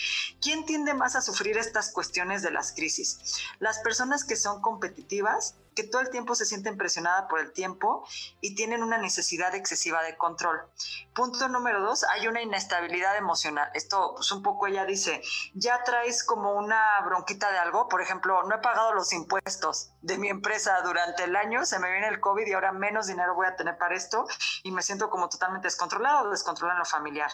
¿quién 0.42 0.66
tiende 0.66 0.94
más 0.94 1.16
a 1.16 1.22
sufrir 1.22 1.58
estas 1.58 1.92
cuestiones 1.92 2.42
de 2.42 2.52
las 2.52 2.72
crisis? 2.74 3.20
Las 3.60 3.80
personas 3.80 4.24
que 4.24 4.36
son 4.36 4.62
competitivas, 4.62 5.56
que 5.75 5.84
todo 5.84 6.01
el 6.01 6.10
tiempo 6.10 6.36
se 6.36 6.46
sienten 6.46 6.77
presionadas 6.77 7.25
por 7.30 7.39
el 7.39 7.51
tiempo 7.53 8.08
y 8.42 8.56
tienen 8.56 8.84
una 8.84 8.98
necesidad 8.98 9.53
excesiva 9.56 10.03
de 10.03 10.18
control. 10.18 10.62
Punto 11.13 11.48
número 11.48 11.82
dos, 11.82 12.03
hay 12.06 12.27
una 12.27 12.42
inestabilidad 12.42 13.18
emocional. 13.18 13.70
Esto, 13.74 14.13
pues 14.15 14.32
un 14.32 14.44
poco 14.44 14.68
ella 14.68 14.86
dice, 14.86 15.22
ya 15.53 15.84
traes 15.84 16.24
como 16.24 16.53
una 16.53 17.01
bronquita 17.01 17.51
de 17.51 17.58
algo, 17.58 17.88
por 17.88 18.01
ejemplo, 18.01 18.44
no 18.44 18.56
he 18.56 18.60
pagado 18.60 18.94
los 18.94 19.13
impuestos 19.13 19.92
de 20.01 20.18
mi 20.18 20.30
empresa 20.30 20.82
durante 20.82 21.24
el 21.24 21.36
año, 21.36 21.65
se 21.65 21.80
me 21.80 21.92
viene 21.92 22.08
el 22.08 22.20
COVID 22.20 22.46
y 22.48 22.53
ahora 22.53 22.72
menos 22.72 23.08
dinero 23.08 23.36
voy 23.36 23.48
a 23.48 23.56
tener 23.56 23.77
para 23.77 23.96
esto 23.96 24.25
y 24.63 24.72
me 24.72 24.82
siento 24.82 25.10
como 25.10 25.30
totalmente 25.30 25.68
descontrolado, 25.68 26.30
descontrolado 26.30 26.77
en 26.77 26.80
lo 26.80 26.86
familiar. 26.86 27.32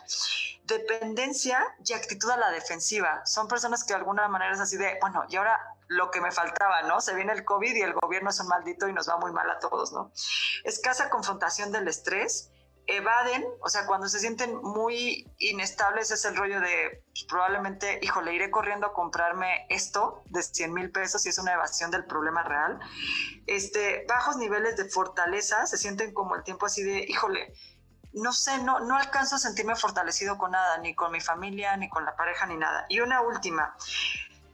Dependencia 0.63 1.75
y 1.84 1.93
actitud 1.93 2.29
a 2.29 2.38
la 2.38 2.51
defensiva. 2.51 3.25
Son 3.25 3.48
personas 3.48 3.84
que 3.84 3.93
de 3.93 4.00
alguna 4.00 4.27
manera 4.27 4.53
es 4.53 4.60
así 4.60 4.77
de, 4.77 4.98
bueno, 5.01 5.24
y 5.29 5.36
ahora 5.36 5.60
lo 5.89 6.12
que 6.12 6.22
me 6.22 6.31
faltaba, 6.31 6.84
¿no? 6.84 7.01
Se 7.01 7.15
viene 7.15 7.34
el 7.34 7.43
COVID 7.43 7.75
y 7.75 7.81
el 7.81 7.93
gobierno 7.93 8.29
es 8.29 8.39
un 8.39 8.48
maldito 8.48 8.88
y 8.88 8.93
nos 8.93 9.10
va 9.10 9.17
muy 9.17 9.31
mal 9.31 9.50
a 9.50 9.60
todos, 9.60 9.91
¿no? 9.91 10.12
Escasa 10.63 11.10
confrontación 11.10 11.72
del 11.72 11.88
estrés, 11.88 12.51
evaden, 12.86 13.46
o 13.62 13.69
sea, 13.69 13.86
cuando 13.88 14.08
se 14.08 14.19
sienten 14.19 14.55
muy 14.58 15.31
inestables 15.39 16.12
es 16.12 16.25
el 16.25 16.36
rollo 16.36 16.60
de 16.60 17.03
pues, 17.12 17.25
probablemente, 17.27 18.00
híjole, 18.03 18.34
iré 18.34 18.51
corriendo 18.51 18.88
a 18.88 18.93
comprarme 18.93 19.65
esto 19.69 20.24
de 20.25 20.43
100 20.43 20.74
mil 20.74 20.91
pesos 20.91 21.25
y 21.25 21.29
es 21.29 21.39
una 21.39 21.53
evasión 21.53 21.89
del 21.89 22.05
problema 22.05 22.43
real. 22.43 22.79
Este, 23.48 24.05
bajos 24.08 24.38
niveles 24.38 24.77
de 24.77 24.86
fortaleza, 24.86 25.65
se 25.65 25.77
sienten 25.77 26.13
como 26.13 26.36
el 26.36 26.43
tiempo 26.43 26.67
así 26.67 26.84
de, 26.84 27.00
híjole, 27.08 27.53
no 28.13 28.34
sé, 28.34 28.58
no, 28.60 28.79
no 28.79 28.96
alcanzo 28.96 29.36
a 29.36 29.39
sentirme 29.39 29.75
fortalecido 29.75 30.38
con 30.38 30.51
nada, 30.51 30.77
ni 30.79 30.96
con 30.96 31.12
mi 31.12 31.19
familia, 31.19 31.77
ni 31.77 31.89
con 31.89 32.05
la 32.05 32.15
pareja, 32.15 32.46
ni 32.46 32.58
nada. 32.58 32.86
Y 32.89 33.01
una 33.01 33.22
última, 33.22 33.75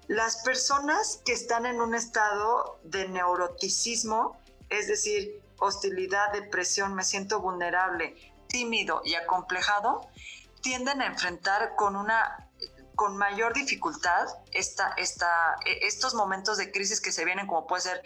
las 0.08 0.38
personas 0.44 1.22
que 1.26 1.34
están 1.34 1.66
en 1.66 1.82
un 1.82 1.96
estado 1.96 2.80
de 2.84 3.08
neuroticismo, 3.08 4.40
es 4.70 4.88
decir, 4.88 5.42
hostilidad, 5.60 6.32
depresión, 6.32 6.94
me 6.94 7.04
siento 7.04 7.40
vulnerable, 7.40 8.16
tímido 8.48 9.02
y 9.04 9.16
acomplejado, 9.16 10.02
tienden 10.62 11.02
a 11.02 11.08
enfrentar 11.08 11.76
con 11.76 11.96
una 11.96 12.42
con 12.96 13.18
mayor 13.18 13.54
dificultad 13.54 14.26
e, 14.54 14.60
estos 15.82 16.14
momentos 16.14 16.58
de 16.58 16.72
crisis 16.72 17.02
que 17.02 17.12
se 17.12 17.26
vienen, 17.26 17.46
como 17.46 17.68
puede 17.68 17.82
ser 17.82 18.02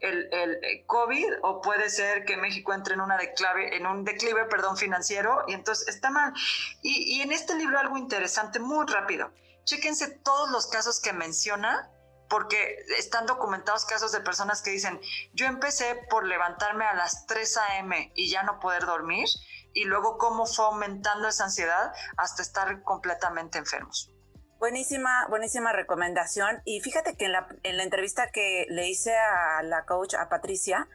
el, 0.00 0.28
el, 0.30 0.84
COVID 0.84 1.32
o 1.42 1.62
puede 1.62 1.88
ser 1.88 2.26
que 2.26 2.36
México 2.36 2.74
entre 2.74 2.94
en, 2.94 3.00
una 3.00 3.16
declave, 3.16 3.74
en 3.76 3.86
un 3.86 4.04
declive 4.04 4.44
perdón, 4.44 4.76
financiero 4.76 5.44
y 5.48 5.54
entonces 5.54 5.88
está 5.88 6.10
mal. 6.10 6.34
Y 6.82 7.22
en 7.22 7.32
este 7.32 7.54
libro 7.54 7.78
algo 7.78 7.96
interesante, 7.96 8.58
muy 8.58 8.84
rápido 8.86 9.30
chéquense 9.66 10.08
todos 10.08 10.50
los 10.50 10.66
casos 10.68 11.00
que 11.00 11.12
menciona, 11.12 11.90
porque 12.30 12.76
están 12.98 13.26
documentados 13.26 13.84
casos 13.84 14.12
de 14.12 14.20
personas 14.20 14.62
que 14.62 14.70
dicen, 14.70 14.98
yo 15.34 15.46
empecé 15.46 15.96
por 16.08 16.24
levantarme 16.24 16.84
a 16.84 16.94
las 16.94 17.26
3 17.26 17.56
a.m. 17.58 18.12
y 18.14 18.30
ya 18.30 18.42
no 18.42 18.58
poder 18.58 18.86
dormir, 18.86 19.28
y 19.74 19.84
luego 19.84 20.16
cómo 20.16 20.46
fue 20.46 20.64
aumentando 20.64 21.28
esa 21.28 21.44
ansiedad 21.44 21.92
hasta 22.16 22.42
estar 22.42 22.82
completamente 22.82 23.58
enfermos. 23.58 24.10
Buenísima, 24.58 25.26
buenísima 25.28 25.72
recomendación. 25.72 26.62
Y 26.64 26.80
fíjate 26.80 27.16
que 27.16 27.26
en 27.26 27.32
la, 27.32 27.46
en 27.62 27.76
la 27.76 27.82
entrevista 27.82 28.30
que 28.32 28.64
le 28.70 28.88
hice 28.88 29.14
a 29.14 29.62
la 29.62 29.84
coach, 29.84 30.14
a 30.14 30.30
Patricia, 30.30 30.88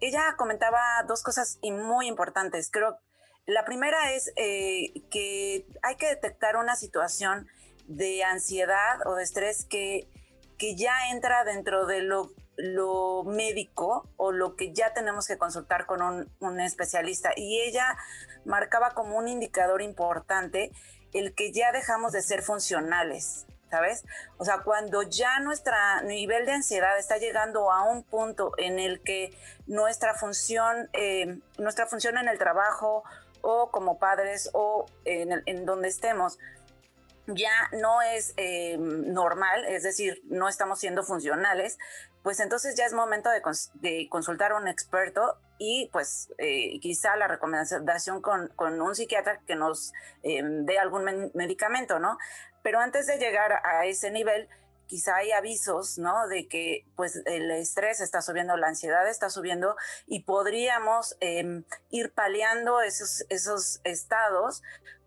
ella 0.00 0.34
comentaba 0.36 0.80
dos 1.06 1.22
cosas 1.22 1.58
muy 1.62 2.08
importantes. 2.08 2.70
Creo, 2.72 2.98
la 3.46 3.64
primera 3.64 4.12
es 4.12 4.32
eh, 4.36 4.92
que 5.10 5.66
hay 5.82 5.96
que 5.96 6.08
detectar 6.08 6.56
una 6.56 6.74
situación 6.74 7.48
de 7.86 8.24
ansiedad 8.24 9.06
o 9.06 9.14
de 9.14 9.22
estrés 9.22 9.64
que, 9.64 10.08
que 10.58 10.76
ya 10.76 11.10
entra 11.10 11.44
dentro 11.44 11.86
de 11.86 12.02
lo, 12.02 12.30
lo, 12.56 13.24
médico 13.24 14.08
o 14.16 14.32
lo 14.32 14.56
que 14.56 14.72
ya 14.72 14.92
tenemos 14.92 15.26
que 15.26 15.38
consultar 15.38 15.86
con 15.86 16.02
un, 16.02 16.60
especialista. 16.60 17.30
Y 17.36 17.60
ella 17.60 17.96
marcaba 18.44 18.90
como 18.90 19.16
un 19.16 19.28
indicador 19.28 19.82
importante 19.82 20.70
el 21.12 21.34
que 21.34 21.52
ya 21.52 21.72
dejamos 21.72 22.12
de 22.12 22.22
ser 22.22 22.42
funcionales. 22.42 23.46
¿sabes? 23.70 24.04
O 24.36 24.44
sea, 24.44 24.58
cuando 24.58 25.02
ya 25.02 25.40
nuestro 25.40 25.74
nivel 26.04 26.46
de 26.46 26.52
ansiedad 26.52 26.96
está 26.96 27.16
llegando 27.16 27.72
a 27.72 27.82
un 27.82 28.04
punto 28.04 28.52
en 28.56 28.78
el 28.78 29.02
que 29.02 29.36
nuestra 29.66 30.14
función, 30.14 30.88
eh, 30.92 31.40
nuestra 31.58 31.86
función 31.86 32.16
en 32.16 32.28
el 32.28 32.38
trabajo 32.38 33.02
o 33.40 33.72
como 33.72 33.98
padres 33.98 34.48
o 34.52 34.86
en, 35.04 35.42
en 35.46 35.66
donde 35.66 35.88
estemos, 35.88 36.38
ya 37.26 37.52
no 37.72 38.02
es 38.02 38.34
eh, 38.36 38.76
normal, 38.78 39.64
es 39.66 39.82
decir, 39.82 40.20
no 40.24 40.48
estamos 40.48 40.78
siendo 40.78 41.02
funcionales, 41.02 41.78
pues 42.22 42.40
entonces 42.40 42.76
ya 42.76 42.86
es 42.86 42.92
momento 42.92 43.30
de, 43.30 44.08
consultar 44.08 44.52
a 44.52 44.56
un 44.56 44.68
experto 44.68 45.38
y 45.58 45.88
pues 45.92 46.32
eh, 46.38 46.80
quizá 46.80 47.16
la 47.16 47.28
recomendación 47.28 48.20
con, 48.20 48.50
un 48.58 48.94
psiquiatra 48.94 49.40
que 49.46 49.56
nos 49.56 49.92
eh, 50.22 50.42
dé 50.42 50.78
algún 50.78 51.30
medicamento, 51.34 51.98
¿no? 51.98 52.18
Pero 52.62 52.80
antes 52.80 53.06
de 53.06 53.18
llegar 53.18 53.60
a 53.62 53.84
ese 53.84 54.10
nivel, 54.10 54.48
quizá 54.86 55.16
hay 55.16 55.32
avisos, 55.32 55.98
¿no? 55.98 56.26
De 56.28 56.48
que 56.48 56.86
pues 56.96 57.22
el 57.26 57.50
estrés 57.50 58.00
está 58.00 58.22
subiendo, 58.22 58.56
la 58.56 58.68
ansiedad 58.68 59.08
está 59.08 59.30
subiendo 59.30 59.76
y 60.06 60.24
podríamos 60.24 61.16
em, 61.20 61.64
ir 61.90 62.12
paliando 62.12 62.80
esos, 62.80 63.24
esos 63.28 63.80
estados 63.84 64.62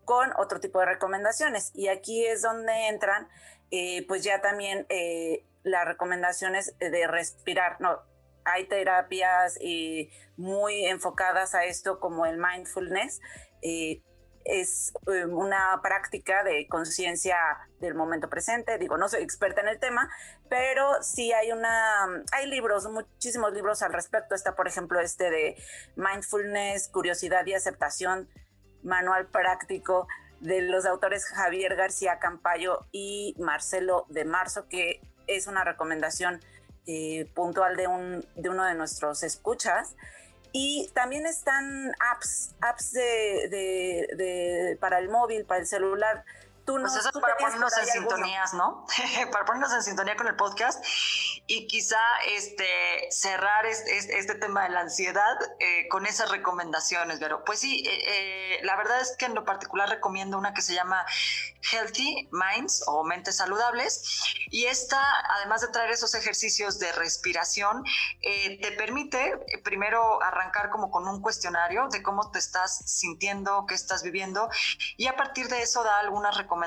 con 0.08 0.32
otro 0.38 0.58
tipo 0.58 0.80
de 0.80 0.86
recomendaciones. 0.86 1.70
Y 1.74 1.88
aquí 1.88 2.24
es 2.24 2.40
donde 2.40 2.88
entran 2.88 3.28
eh, 3.70 4.06
pues 4.08 4.24
ya 4.24 4.40
también 4.40 4.86
eh, 4.88 5.44
las 5.64 5.84
recomendaciones 5.84 6.74
de 6.78 7.06
respirar, 7.06 7.78
¿no? 7.78 8.00
Hay 8.46 8.66
terapias 8.68 9.58
eh, 9.60 10.08
muy 10.38 10.86
enfocadas 10.86 11.54
a 11.54 11.66
esto 11.66 12.00
como 12.00 12.24
el 12.24 12.38
mindfulness, 12.38 13.20
es 13.60 14.94
em, 15.08 15.30
una 15.36 15.78
práctica 15.82 16.42
de 16.42 16.66
conciencia 16.68 17.36
del 17.78 17.94
momento 17.94 18.30
presente. 18.30 18.78
Digo, 18.78 18.96
no 18.96 19.10
soy 19.10 19.22
experta 19.22 19.60
en 19.60 19.68
el 19.68 19.78
tema, 19.78 20.08
pero 20.48 21.02
sí 21.02 21.34
hay 21.34 21.52
una, 21.52 22.24
hay 22.32 22.46
libros, 22.46 22.88
muchísimos 22.88 23.52
libros 23.52 23.82
al 23.82 23.92
respecto. 23.92 24.34
Está, 24.34 24.56
por 24.56 24.68
ejemplo, 24.68 25.00
este 25.00 25.28
de 25.28 25.62
mindfulness, 25.96 26.88
curiosidad 26.88 27.44
y 27.44 27.52
aceptación, 27.52 28.30
manual 28.82 29.26
práctico 29.26 30.06
de 30.40 30.62
los 30.62 30.86
autores 30.86 31.26
Javier 31.26 31.76
García 31.76 32.18
Campayo 32.18 32.86
y 32.92 33.34
Marcelo 33.38 34.06
de 34.08 34.24
Marzo, 34.24 34.68
que 34.68 35.00
es 35.26 35.46
una 35.46 35.64
recomendación 35.64 36.40
eh, 36.86 37.30
puntual 37.34 37.76
de, 37.76 37.86
un, 37.86 38.26
de 38.36 38.48
uno 38.48 38.64
de 38.64 38.74
nuestros 38.74 39.22
escuchas. 39.22 39.94
Y 40.52 40.90
también 40.94 41.26
están 41.26 41.92
apps, 42.00 42.54
apps 42.60 42.92
de, 42.92 44.78
para 44.80 44.98
el 44.98 45.10
móvil, 45.10 45.44
para 45.44 45.60
el 45.60 45.66
celular. 45.66 46.24
Tú 46.68 46.74
pues 46.74 46.92
no, 46.92 47.00
eso 47.00 47.18
para 47.18 47.34
ponernos 47.38 47.72
en 47.78 47.86
sintonías, 47.86 48.52
¿no? 48.52 48.84
para 49.32 49.46
ponernos 49.46 49.72
en 49.72 49.82
sintonía 49.82 50.16
con 50.16 50.28
el 50.28 50.36
podcast 50.36 50.84
y 51.46 51.66
quizá 51.66 51.96
este, 52.26 53.08
cerrar 53.10 53.64
este, 53.64 54.18
este 54.18 54.34
tema 54.34 54.64
de 54.64 54.68
la 54.68 54.80
ansiedad 54.80 55.38
eh, 55.60 55.88
con 55.88 56.04
esas 56.04 56.30
recomendaciones, 56.30 57.20
pero 57.20 57.42
pues 57.42 57.60
sí, 57.60 57.84
eh, 57.86 58.58
eh, 58.58 58.60
la 58.64 58.76
verdad 58.76 59.00
es 59.00 59.16
que 59.16 59.24
en 59.24 59.34
lo 59.34 59.46
particular 59.46 59.88
recomiendo 59.88 60.36
una 60.36 60.52
que 60.52 60.60
se 60.60 60.74
llama 60.74 61.06
Healthy 61.72 62.28
Minds 62.32 62.84
o 62.86 63.02
Mentes 63.02 63.36
Saludables. 63.36 64.02
Y 64.50 64.66
esta, 64.66 65.00
además 65.36 65.62
de 65.62 65.68
traer 65.68 65.90
esos 65.90 66.14
ejercicios 66.14 66.78
de 66.78 66.92
respiración, 66.92 67.82
te 68.20 68.72
permite 68.72 69.38
primero 69.64 70.22
arrancar 70.22 70.68
como 70.68 70.90
con 70.90 71.08
un 71.08 71.22
cuestionario 71.22 71.88
de 71.88 72.02
cómo 72.02 72.30
te 72.30 72.38
estás 72.38 72.78
sintiendo, 72.90 73.64
qué 73.66 73.74
estás 73.74 74.02
viviendo 74.02 74.50
y 74.98 75.06
a 75.06 75.16
partir 75.16 75.48
de 75.48 75.62
eso 75.62 75.82
da 75.82 75.98
algunas 75.98 76.36
recomendaciones 76.36 76.57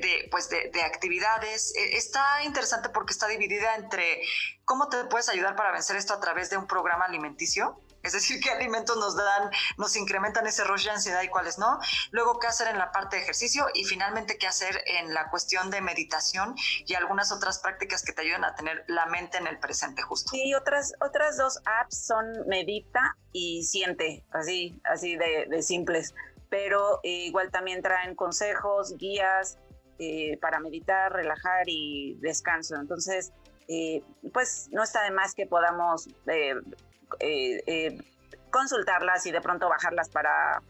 de, 0.00 0.28
pues 0.30 0.48
de, 0.48 0.70
de 0.72 0.82
actividades. 0.82 1.72
está 1.76 2.42
interesante 2.44 2.88
porque 2.88 3.12
está 3.12 3.26
dividida 3.28 3.76
entre 3.76 4.22
cómo 4.64 4.88
te 4.88 5.04
puedes 5.04 5.28
ayudar 5.28 5.56
para 5.56 5.72
vencer 5.72 5.96
esto 5.96 6.14
a 6.14 6.20
través 6.20 6.50
de 6.50 6.56
un 6.56 6.66
programa 6.66 7.06
alimenticio. 7.06 7.80
Es 8.02 8.12
decir, 8.12 8.40
qué 8.40 8.50
alimentos 8.50 8.96
nos 8.96 9.16
dan, 9.16 9.50
nos 9.76 9.96
incrementan 9.96 10.46
ese 10.46 10.62
rush 10.64 10.84
de 10.84 10.90
ansiedad 10.92 11.20
y 11.22 11.28
cuáles 11.28 11.58
no. 11.58 11.80
Luego, 12.10 12.38
qué 12.38 12.46
hacer 12.46 12.68
en 12.68 12.78
la 12.78 12.92
parte 12.92 13.16
de 13.16 13.22
ejercicio 13.22 13.66
y 13.74 13.84
finalmente, 13.84 14.38
qué 14.38 14.46
hacer 14.46 14.82
en 14.86 15.12
la 15.14 15.30
cuestión 15.30 15.70
de 15.70 15.80
meditación 15.80 16.54
y 16.86 16.94
algunas 16.94 17.32
otras 17.32 17.58
prácticas 17.58 18.02
que 18.02 18.12
te 18.12 18.22
ayudan 18.22 18.44
a 18.44 18.54
tener 18.54 18.84
la 18.86 19.06
mente 19.06 19.38
en 19.38 19.46
el 19.46 19.58
presente 19.58 20.02
justo. 20.02 20.30
Y 20.34 20.54
otras, 20.54 20.92
otras 21.00 21.36
dos 21.36 21.60
apps 21.64 22.06
son 22.06 22.24
Medita 22.46 23.16
y 23.32 23.64
Siente, 23.64 24.24
así, 24.32 24.80
así 24.84 25.16
de 25.16 25.62
simples. 25.62 26.14
Pero 26.50 27.00
eh, 27.02 27.26
igual 27.26 27.50
también 27.50 27.82
traen 27.82 28.14
consejos, 28.14 28.96
guías, 28.96 29.58
eh, 29.98 30.38
para 30.40 30.60
meditar, 30.60 31.12
relajar 31.12 31.64
y 31.66 32.16
descanso. 32.20 32.76
Entonces, 32.76 33.32
eh, 33.68 34.02
pues 34.32 34.68
no 34.70 34.82
está 34.82 35.02
de 35.02 35.10
más 35.10 35.34
que 35.34 35.46
podamos 35.46 36.08
eh, 36.26 37.98
consultarlas 38.50 39.26
y 39.26 39.32
de 39.32 39.40
pronto 39.40 39.68
bajarlas 39.68 40.08
para, 40.08 40.62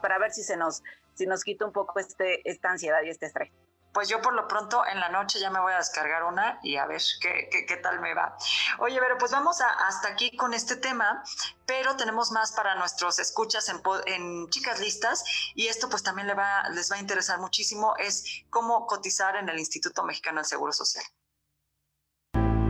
para 0.00 0.18
ver 0.18 0.30
si 0.30 0.42
se 0.42 0.56
nos, 0.56 0.82
si 1.14 1.26
nos 1.26 1.44
quita 1.44 1.66
un 1.66 1.72
poco 1.72 1.98
este, 1.98 2.48
esta 2.48 2.70
ansiedad 2.70 3.02
y 3.04 3.10
este 3.10 3.26
estrés 3.26 3.50
pues 3.98 4.08
yo 4.08 4.22
por 4.22 4.32
lo 4.32 4.46
pronto 4.46 4.86
en 4.86 5.00
la 5.00 5.08
noche 5.08 5.40
ya 5.40 5.50
me 5.50 5.58
voy 5.58 5.72
a 5.72 5.78
descargar 5.78 6.22
una 6.22 6.60
y 6.62 6.76
a 6.76 6.86
ver 6.86 7.02
qué, 7.20 7.48
qué, 7.66 7.76
tal 7.78 7.98
me 7.98 8.14
va. 8.14 8.36
Oye, 8.78 8.96
pero 9.00 9.18
pues 9.18 9.32
vamos 9.32 9.60
hasta 9.60 10.06
aquí 10.06 10.36
con 10.36 10.54
este 10.54 10.76
tema, 10.76 11.24
pero 11.66 11.96
tenemos 11.96 12.30
más 12.30 12.52
para 12.52 12.76
nuestros 12.76 13.18
escuchas 13.18 13.68
en, 13.68 13.82
en 14.06 14.48
Chicas 14.50 14.78
Listas 14.78 15.24
y 15.56 15.66
esto 15.66 15.88
pues 15.88 16.04
también 16.04 16.28
le 16.28 16.34
va, 16.34 16.68
les 16.68 16.92
va 16.92 16.94
a 16.94 17.00
interesar 17.00 17.40
muchísimo, 17.40 17.96
es 17.96 18.44
cómo 18.50 18.86
cotizar 18.86 19.34
en 19.34 19.48
el 19.48 19.58
Instituto 19.58 20.04
Mexicano 20.04 20.36
del 20.36 20.46
Seguro 20.46 20.72
Social. 20.72 21.02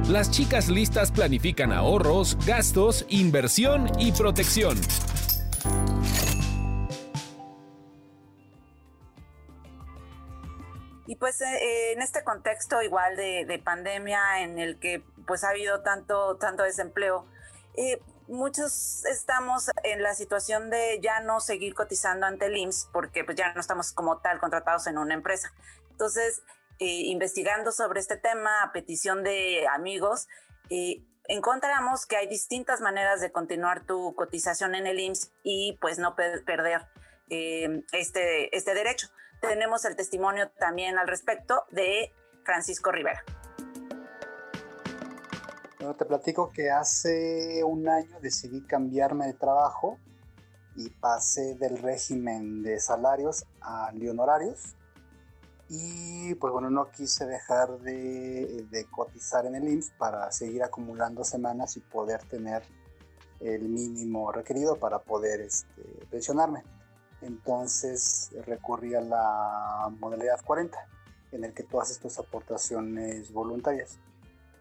Las 0.08 0.30
chicas 0.30 0.70
listas 0.70 1.12
planifican 1.12 1.74
ahorros, 1.74 2.38
gastos, 2.46 3.04
inversión 3.10 3.92
y 4.00 4.12
protección. 4.12 4.80
Y 11.08 11.16
pues 11.16 11.40
eh, 11.40 11.92
en 11.92 12.02
este 12.02 12.22
contexto 12.22 12.82
igual 12.82 13.16
de, 13.16 13.62
pandemia 13.64 14.42
en 14.42 14.58
el 14.58 14.78
que 14.78 15.02
pues 15.26 15.42
ha 15.42 15.48
habido 15.48 15.82
tanto, 15.82 16.36
tanto 16.36 16.64
desempleo, 16.64 17.26
eh, 17.78 17.98
muchos 18.26 19.06
estamos 19.06 19.70
en 19.84 20.02
la 20.02 20.14
situación 20.14 20.68
de 20.68 21.00
ya 21.00 21.20
no 21.20 21.40
seguir 21.40 21.74
cotizando 21.74 22.26
ante 22.26 22.44
el 22.44 22.58
IMSS 22.58 22.90
porque 22.92 23.24
pues 23.24 23.38
ya 23.38 23.54
no 23.54 23.60
estamos 23.62 23.92
como 23.92 24.18
tal 24.18 24.38
contratados 24.38 24.86
en 24.86 24.98
una 24.98 25.14
empresa. 25.14 25.50
Entonces, 25.92 26.42
eh, 26.78 26.84
investigando 27.06 27.72
sobre 27.72 28.00
este 28.00 28.18
tema 28.18 28.62
a 28.62 28.72
petición 28.72 29.22
de 29.24 29.66
amigos, 29.66 30.28
encontramos 31.24 32.04
que 32.04 32.18
hay 32.18 32.26
distintas 32.26 32.82
maneras 32.82 33.22
de 33.22 33.32
continuar 33.32 33.86
tu 33.86 34.14
cotización 34.14 34.74
en 34.74 34.86
el 34.86 35.00
IMSS 35.00 35.32
y 35.42 35.78
pues 35.80 35.98
no 35.98 36.14
perder 36.14 36.86
este, 37.30 38.54
este 38.54 38.74
derecho 38.74 39.08
tenemos 39.40 39.84
el 39.84 39.96
testimonio 39.96 40.50
también 40.58 40.98
al 40.98 41.08
respecto 41.08 41.64
de 41.70 42.12
Francisco 42.44 42.90
Rivera. 42.90 43.22
Bueno, 45.78 45.94
te 45.94 46.04
platico 46.04 46.50
que 46.50 46.70
hace 46.70 47.62
un 47.64 47.88
año 47.88 48.18
decidí 48.20 48.62
cambiarme 48.66 49.26
de 49.26 49.34
trabajo 49.34 49.98
y 50.74 50.90
pasé 50.90 51.54
del 51.56 51.78
régimen 51.78 52.62
de 52.62 52.80
salarios 52.80 53.44
a 53.60 53.90
honorarios. 54.10 54.76
Y 55.68 56.34
pues 56.36 56.52
bueno, 56.52 56.70
no 56.70 56.90
quise 56.90 57.26
dejar 57.26 57.78
de, 57.80 58.86
cotizar 58.90 59.44
en 59.44 59.54
el 59.54 59.68
IMSS 59.68 59.92
para 59.98 60.30
seguir 60.32 60.62
acumulando 60.62 61.24
semanas 61.24 61.76
y 61.76 61.80
poder 61.80 62.22
tener 62.24 62.62
el 63.40 63.68
mínimo 63.68 64.32
requerido 64.32 64.76
para 64.76 64.98
poder 64.98 65.42
este, 65.42 65.82
pensionarme. 66.10 66.64
Entonces 67.20 68.30
recurrí 68.46 68.94
a 68.94 69.00
la 69.00 69.88
modalidad 69.98 70.40
40, 70.44 70.78
en 71.32 71.44
el 71.44 71.52
que 71.52 71.64
tú 71.64 71.80
haces 71.80 71.98
tus 71.98 72.18
aportaciones 72.18 73.32
voluntarias. 73.32 73.98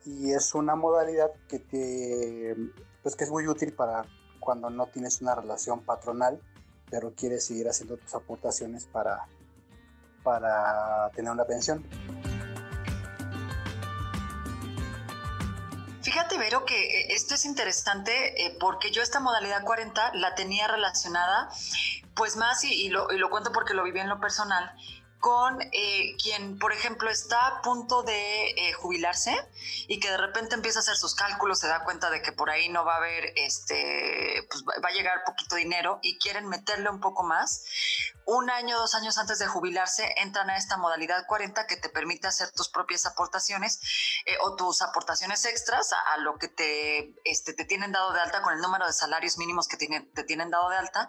Y 0.05 0.31
es 0.31 0.55
una 0.55 0.75
modalidad 0.75 1.31
que, 1.47 1.59
te, 1.59 2.55
pues 3.03 3.15
que 3.15 3.25
es 3.25 3.29
muy 3.29 3.47
útil 3.47 3.73
para 3.73 4.05
cuando 4.39 4.69
no 4.69 4.87
tienes 4.87 5.21
una 5.21 5.35
relación 5.35 5.83
patronal, 5.83 6.41
pero 6.89 7.13
quieres 7.13 7.45
seguir 7.45 7.67
haciendo 7.67 7.97
tus 7.97 8.15
aportaciones 8.15 8.85
para, 8.85 9.27
para 10.23 11.09
tener 11.11 11.31
una 11.31 11.45
pensión. 11.45 11.85
Fíjate, 16.01 16.37
Vero, 16.37 16.63
que 16.63 17.01
eh, 17.01 17.07
esto 17.09 17.35
es 17.35 17.43
interesante 17.43 18.45
eh, 18.45 18.57
porque 18.61 18.91
yo 18.91 19.01
esta 19.01 19.19
modalidad 19.19 19.65
40 19.65 20.13
la 20.13 20.35
tenía 20.35 20.65
relacionada 20.67 21.49
pues 22.17 22.35
más, 22.35 22.63
y, 22.63 22.89
lo, 22.89 23.11
y 23.11 23.17
lo 23.17 23.29
cuento 23.29 23.51
porque 23.51 23.73
lo 23.73 23.83
viví 23.83 23.99
en 23.99 24.09
lo 24.09 24.19
personal, 24.19 24.73
con 25.19 25.61
eh, 25.61 26.15
quien, 26.21 26.59
por 26.59 26.71
ejemplo, 26.71 27.09
está 27.09 27.47
a 27.47 27.61
punto 27.61 28.03
de 28.03 28.49
eh, 28.49 28.73
jubilarse 28.73 29.35
y 29.87 29.99
que 29.99 30.09
de 30.09 30.17
repente 30.17 30.55
empieza 30.55 30.79
a 30.79 30.81
hacer 30.81 30.95
sus 30.95 31.15
cálculos, 31.15 31.59
se 31.59 31.67
da 31.67 31.83
cuenta 31.83 32.09
de 32.09 32.21
que 32.21 32.31
por 32.31 32.49
ahí 32.49 32.69
no 32.69 32.85
va 32.85 32.95
a 32.95 32.97
haber, 32.97 33.33
este, 33.35 34.45
pues 34.49 34.63
va 34.63 34.89
a 34.89 34.91
llegar 34.91 35.23
poquito 35.25 35.55
dinero 35.55 35.99
y 36.01 36.17
quieren 36.19 36.47
meterle 36.47 36.89
un 36.89 36.99
poco 36.99 37.23
más. 37.23 37.65
Un 38.25 38.49
año, 38.49 38.77
dos 38.77 38.93
años 38.93 39.17
antes 39.17 39.39
de 39.39 39.47
jubilarse, 39.47 40.13
entran 40.17 40.49
a 40.49 40.57
esta 40.57 40.75
modalidad 40.75 41.25
40 41.27 41.65
que 41.65 41.77
te 41.77 41.87
permite 41.87 42.27
hacer 42.27 42.51
tus 42.51 42.67
propias 42.67 43.05
aportaciones 43.05 43.79
eh, 44.25 44.35
o 44.41 44.55
tus 44.55 44.81
aportaciones 44.81 45.45
extras 45.45 45.93
a, 45.93 46.17
lo 46.17 46.37
que 46.37 46.49
te, 46.49 47.13
este, 47.23 47.53
te 47.53 47.63
tienen 47.63 47.93
dado 47.93 48.11
de 48.11 48.19
alta 48.19 48.41
con 48.41 48.53
el 48.53 48.59
número 48.59 48.85
de 48.85 48.91
salarios 48.91 49.37
mínimos 49.37 49.69
que 49.69 49.77
te 49.77 50.23
tienen 50.25 50.49
dado 50.49 50.69
de 50.69 50.75
alta. 50.75 51.07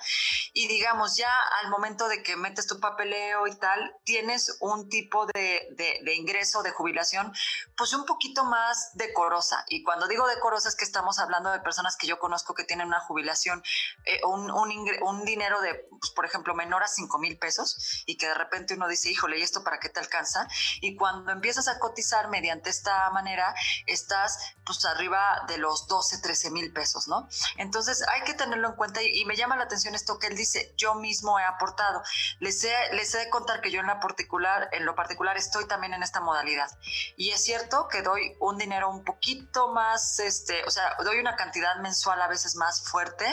Y 0.53 0.69
digamos, 0.69 1.17
ya 1.17 1.33
al 1.61 1.71
momento 1.71 2.09
de 2.09 2.23
que 2.23 2.37
metes 2.37 2.69
tu 2.69 2.79
papeleo 2.79 3.49
y 3.49 3.57
tal, 3.57 3.97
tienes 4.09 4.57
un 4.61 4.89
tipo 4.89 5.27
de, 5.27 5.69
de, 5.77 6.15
ingreso 6.15 6.63
de 6.63 6.71
jubilación, 6.71 7.31
pues 7.77 7.93
un 7.93 8.07
poquito 8.07 8.43
más 8.43 8.93
decorosa. 8.95 9.67
Y 9.69 9.83
cuando 9.83 10.09
digo 10.09 10.27
decorosa 10.27 10.71
es 10.71 10.77
que 10.77 10.87
estamos 10.87 11.19
hablando 11.19 11.51
de 11.51 11.61
personas 11.61 11.95
que 11.99 12.07
yo 12.07 12.19
conozco 12.19 12.55
que 12.55 12.65
tienen 12.65 12.87
una 12.87 13.01
jubilación, 13.01 13.63
eh, 14.07 14.19
un, 14.25 14.51
un, 14.51 15.25
dinero 15.27 15.61
de, 15.61 15.75
pues, 16.01 16.11
por 16.13 16.25
ejemplo, 16.25 16.55
menor 16.55 16.83
a 16.83 16.89
5 16.89 17.19
mil 17.19 17.39
pesos 17.39 18.03
y 18.07 18.17
que 18.17 18.29
de 18.29 18.33
repente 18.33 18.73
uno 18.73 18.89
dice, 18.89 19.11
híjole, 19.11 19.39
¿y 19.39 19.43
esto 19.43 19.63
para 19.63 19.79
qué 19.79 19.91
te 19.91 20.01
alcanza? 20.01 20.49
Y 20.81 20.97
cuando 20.97 21.31
empiezas 21.31 21.69
a 21.69 21.79
cotizar 21.79 22.29
mediante 22.29 22.71
esta 22.71 23.11
manera, 23.11 23.55
estás 23.85 24.55
pues 24.65 24.87
arriba 24.87 25.45
de 25.49 25.59
los 25.59 25.87
12, 25.87 26.23
13 26.23 26.51
mil 26.51 26.73
pesos, 26.73 27.09
¿no? 27.09 27.29
Entonces 27.59 28.03
hay 28.09 28.23
que 28.23 28.33
tenerlo 28.33 28.69
en 28.69 28.75
cuenta 28.75 29.03
y, 29.03 29.27
me 29.27 29.37
llama 29.37 29.57
la 29.57 29.65
atención 29.65 29.95
esto 29.95 30.19
que 30.19 30.29
él 30.29 30.37
dice, 30.37 30.73
yo 30.79 30.95
mismo 30.95 31.39
he 31.39 31.45
aportado. 31.45 32.03
Les 32.39 32.65
he, 32.65 32.73
les 32.95 33.15
he 33.15 33.19
de 33.19 33.29
contar 33.29 33.61
que 33.61 33.71
yo 33.71 33.81
en, 33.81 33.87
la 33.87 33.98
particular, 34.01 34.69
en 34.73 34.85
lo 34.85 34.95
particular 34.95 35.37
estoy 35.37 35.67
también 35.67 35.95
en 35.95 36.03
esta 36.03 36.21
modalidad. 36.21 36.69
Y 37.17 37.31
es 37.31 37.43
cierto 37.43 37.89
que 37.89 38.03
doy 38.03 38.37
un 38.41 38.59
dinero 38.59 38.89
un 38.91 39.05
poquito 39.05 39.73
más, 39.73 40.21
este, 40.21 40.65
o 40.65 40.71
sea, 40.71 40.97
doy 41.05 41.19
una 41.19 41.37
cantidad 41.37 41.77
mensual 41.77 42.21
a 42.23 42.29
veces 42.29 42.57
más 42.57 42.89
fuerte, 42.89 43.27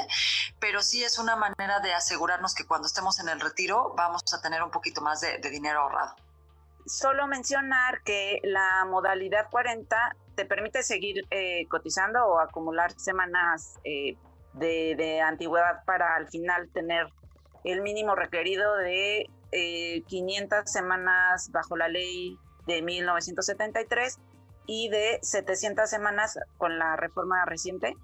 pero 0.60 0.82
sí 0.82 1.04
es 1.04 1.19
una 1.19 1.36
manera 1.36 1.80
de 1.80 1.93
asegurarnos 1.93 2.54
que 2.56 2.65
cuando 2.65 2.88
estemos 2.88 3.19
en 3.19 3.30
el 3.30 3.39
retiro 3.39 3.93
vamos 3.95 4.21
a 4.34 4.41
tener 4.41 4.63
un 4.63 4.71
poquito 4.71 5.01
más 5.01 5.21
de, 5.21 5.39
dinero 5.49 5.82
ahorrado. 5.82 6.15
Solo 6.86 7.28
mencionar 7.28 8.01
que 8.04 8.39
la 8.43 8.86
modalidad 8.86 9.49
40 9.49 10.15
te 10.36 10.45
permite 10.45 10.84
seguir 10.84 11.25
eh, 11.32 11.67
cotizando 11.67 12.25
o 12.25 12.39
acumular 12.39 12.91
semanas 12.99 13.80
eh, 13.84 14.17
de, 14.54 15.21
antigüedad 15.21 15.84
para 15.86 16.15
al 16.15 16.28
final 16.28 16.69
tener 16.73 17.08
el 17.63 17.82
mínimo 17.82 18.15
requerido 18.15 18.75
de 18.78 19.30
500 20.08 20.60
eh, 20.60 20.62
semanas 20.65 21.50
bajo 21.52 21.78
la 21.78 21.88
ley 21.88 22.38
de 22.68 22.82
1973 22.82 24.20
y 24.68 24.89
de 24.89 25.20
700 25.22 25.89
semanas 25.89 26.39
con 26.58 26.78
la 26.80 26.96
reforma 26.96 27.46
reciente 27.46 27.96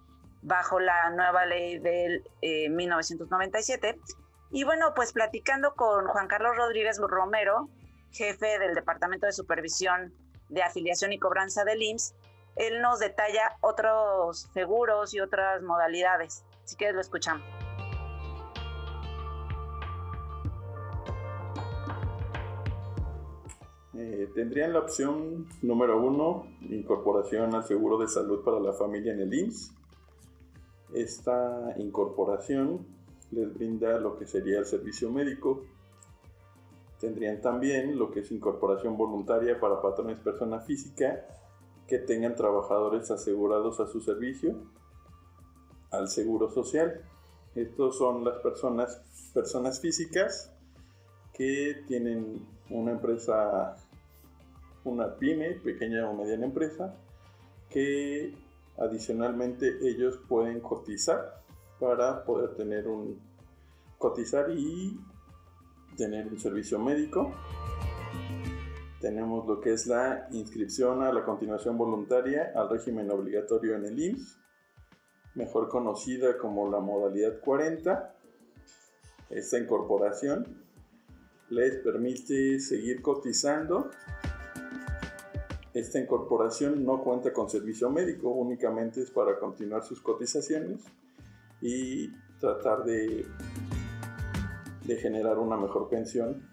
bajo 0.42 0.80
la 0.80 1.10
nueva 1.12 1.46
ley 1.46 1.80
del 1.80 2.24
1997. 2.42 4.00
Y 4.52 4.64
bueno, 4.64 4.94
pues 4.96 5.14
platicando 5.14 5.76
con 5.76 6.08
Juan 6.08 6.28
Carlos 6.28 6.56
Rodríguez 6.58 7.00
Romero, 7.00 7.70
jefe 8.12 8.60
del 8.60 8.76
Departamento 8.76 9.26
de 9.26 9.32
Supervisión 9.32 10.14
de 10.50 10.64
Afiliación 10.64 11.14
y 11.14 11.20
Cobranza 11.20 11.64
del 11.64 11.82
IMSS, 11.82 12.14
él 12.58 12.82
nos 12.82 13.00
detalla 13.00 13.58
otros 13.62 14.50
seguros 14.54 15.14
y 15.14 15.22
otras 15.22 15.62
modalidades. 15.62 16.44
Así 16.64 16.76
que 16.76 16.92
lo 16.92 17.00
escuchamos. 17.00 17.61
Eh, 24.04 24.32
tendrían 24.34 24.74
la 24.74 24.80
opción 24.80 25.46
número 25.62 26.04
uno, 26.04 26.48
incorporación 26.62 27.54
al 27.54 27.64
seguro 27.64 28.00
de 28.00 28.08
salud 28.08 28.44
para 28.44 28.60
la 28.60 28.74
familia 28.74 29.14
en 29.14 29.20
el 29.20 29.32
IMSS. 29.32 29.76
Esta 30.92 31.76
incorporación 31.78 32.84
les 33.30 33.54
brinda 33.54 34.00
lo 34.00 34.18
que 34.18 34.26
sería 34.26 34.58
el 34.58 34.66
servicio 34.66 35.12
médico. 35.12 35.66
Tendrían 37.00 37.42
también 37.42 38.00
lo 38.00 38.10
que 38.10 38.22
es 38.22 38.32
incorporación 38.32 38.98
voluntaria 38.98 39.60
para 39.60 39.84
patrones 39.84 40.18
persona 40.18 40.62
física 40.62 41.24
que 41.88 42.00
tengan 42.00 42.36
trabajadores 42.36 43.12
asegurados 43.12 43.80
a 43.80 43.86
su 43.86 44.02
servicio 44.02 44.56
al 45.92 46.10
seguro 46.10 46.50
social. 46.50 47.04
Estos 47.54 48.00
son 48.00 48.24
las 48.26 48.40
personas, 48.40 49.00
personas 49.32 49.80
físicas 49.80 50.52
que 51.34 51.84
tienen 51.88 52.48
una 52.72 52.92
empresa, 52.92 53.76
una 54.84 55.16
pyme, 55.16 55.52
pequeña 55.52 56.10
o 56.10 56.14
mediana 56.14 56.46
empresa, 56.46 56.96
que 57.70 58.34
adicionalmente 58.78 59.78
ellos 59.82 60.20
pueden 60.28 60.60
cotizar 60.60 61.42
para 61.80 62.24
poder 62.26 62.56
tener 62.56 62.88
un 62.88 63.20
cotizar 63.98 64.50
y 64.52 65.00
tener 65.96 66.28
un 66.28 66.40
servicio 66.40 66.80
médico 66.80 67.32
tenemos 69.02 69.48
lo 69.48 69.60
que 69.60 69.74
es 69.74 69.88
la 69.88 70.28
inscripción 70.32 71.02
a 71.02 71.12
la 71.12 71.26
continuación 71.26 71.76
voluntaria 71.76 72.52
al 72.56 72.70
régimen 72.70 73.10
obligatorio 73.10 73.76
en 73.76 73.86
el 73.86 74.00
IMSS, 74.00 74.38
mejor 75.34 75.70
conocida 75.70 76.38
como 76.38 76.70
la 76.70 76.80
modalidad 76.80 77.40
40. 77.40 78.16
Esta 79.32 79.58
incorporación 79.58 80.64
les 81.50 81.78
permite 81.78 82.60
seguir 82.60 83.02
cotizando. 83.02 83.90
Esta 85.74 86.00
incorporación 86.00 86.84
no 86.86 87.02
cuenta 87.04 87.32
con 87.32 87.50
servicio 87.50 87.90
médico, 87.90 88.30
únicamente 88.30 89.02
es 89.02 89.12
para 89.12 89.40
continuar 89.40 89.84
sus 89.84 90.02
cotizaciones 90.02 90.84
y 91.62 92.10
tratar 92.40 92.84
de, 92.84 93.26
de 94.86 94.96
generar 94.98 95.40
una 95.40 95.56
mejor 95.58 95.88
pensión 95.88 96.50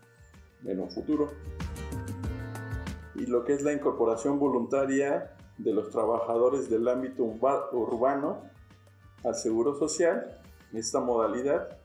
en 0.65 0.81
un 0.81 0.91
futuro 0.91 1.31
y 3.19 3.27
lo 3.27 3.45
que 3.45 3.55
es 3.55 3.63
la 3.63 3.73
incorporación 3.73 4.39
voluntaria 4.39 5.35
de 5.59 5.73
los 5.73 5.91
trabajadores 5.91 6.71
del 6.71 6.87
ámbito 6.87 7.25
urbano 7.25 8.43
al 9.25 9.35
Seguro 9.35 9.75
Social. 9.75 10.41
Esta 10.73 11.01
modalidad 11.01 11.81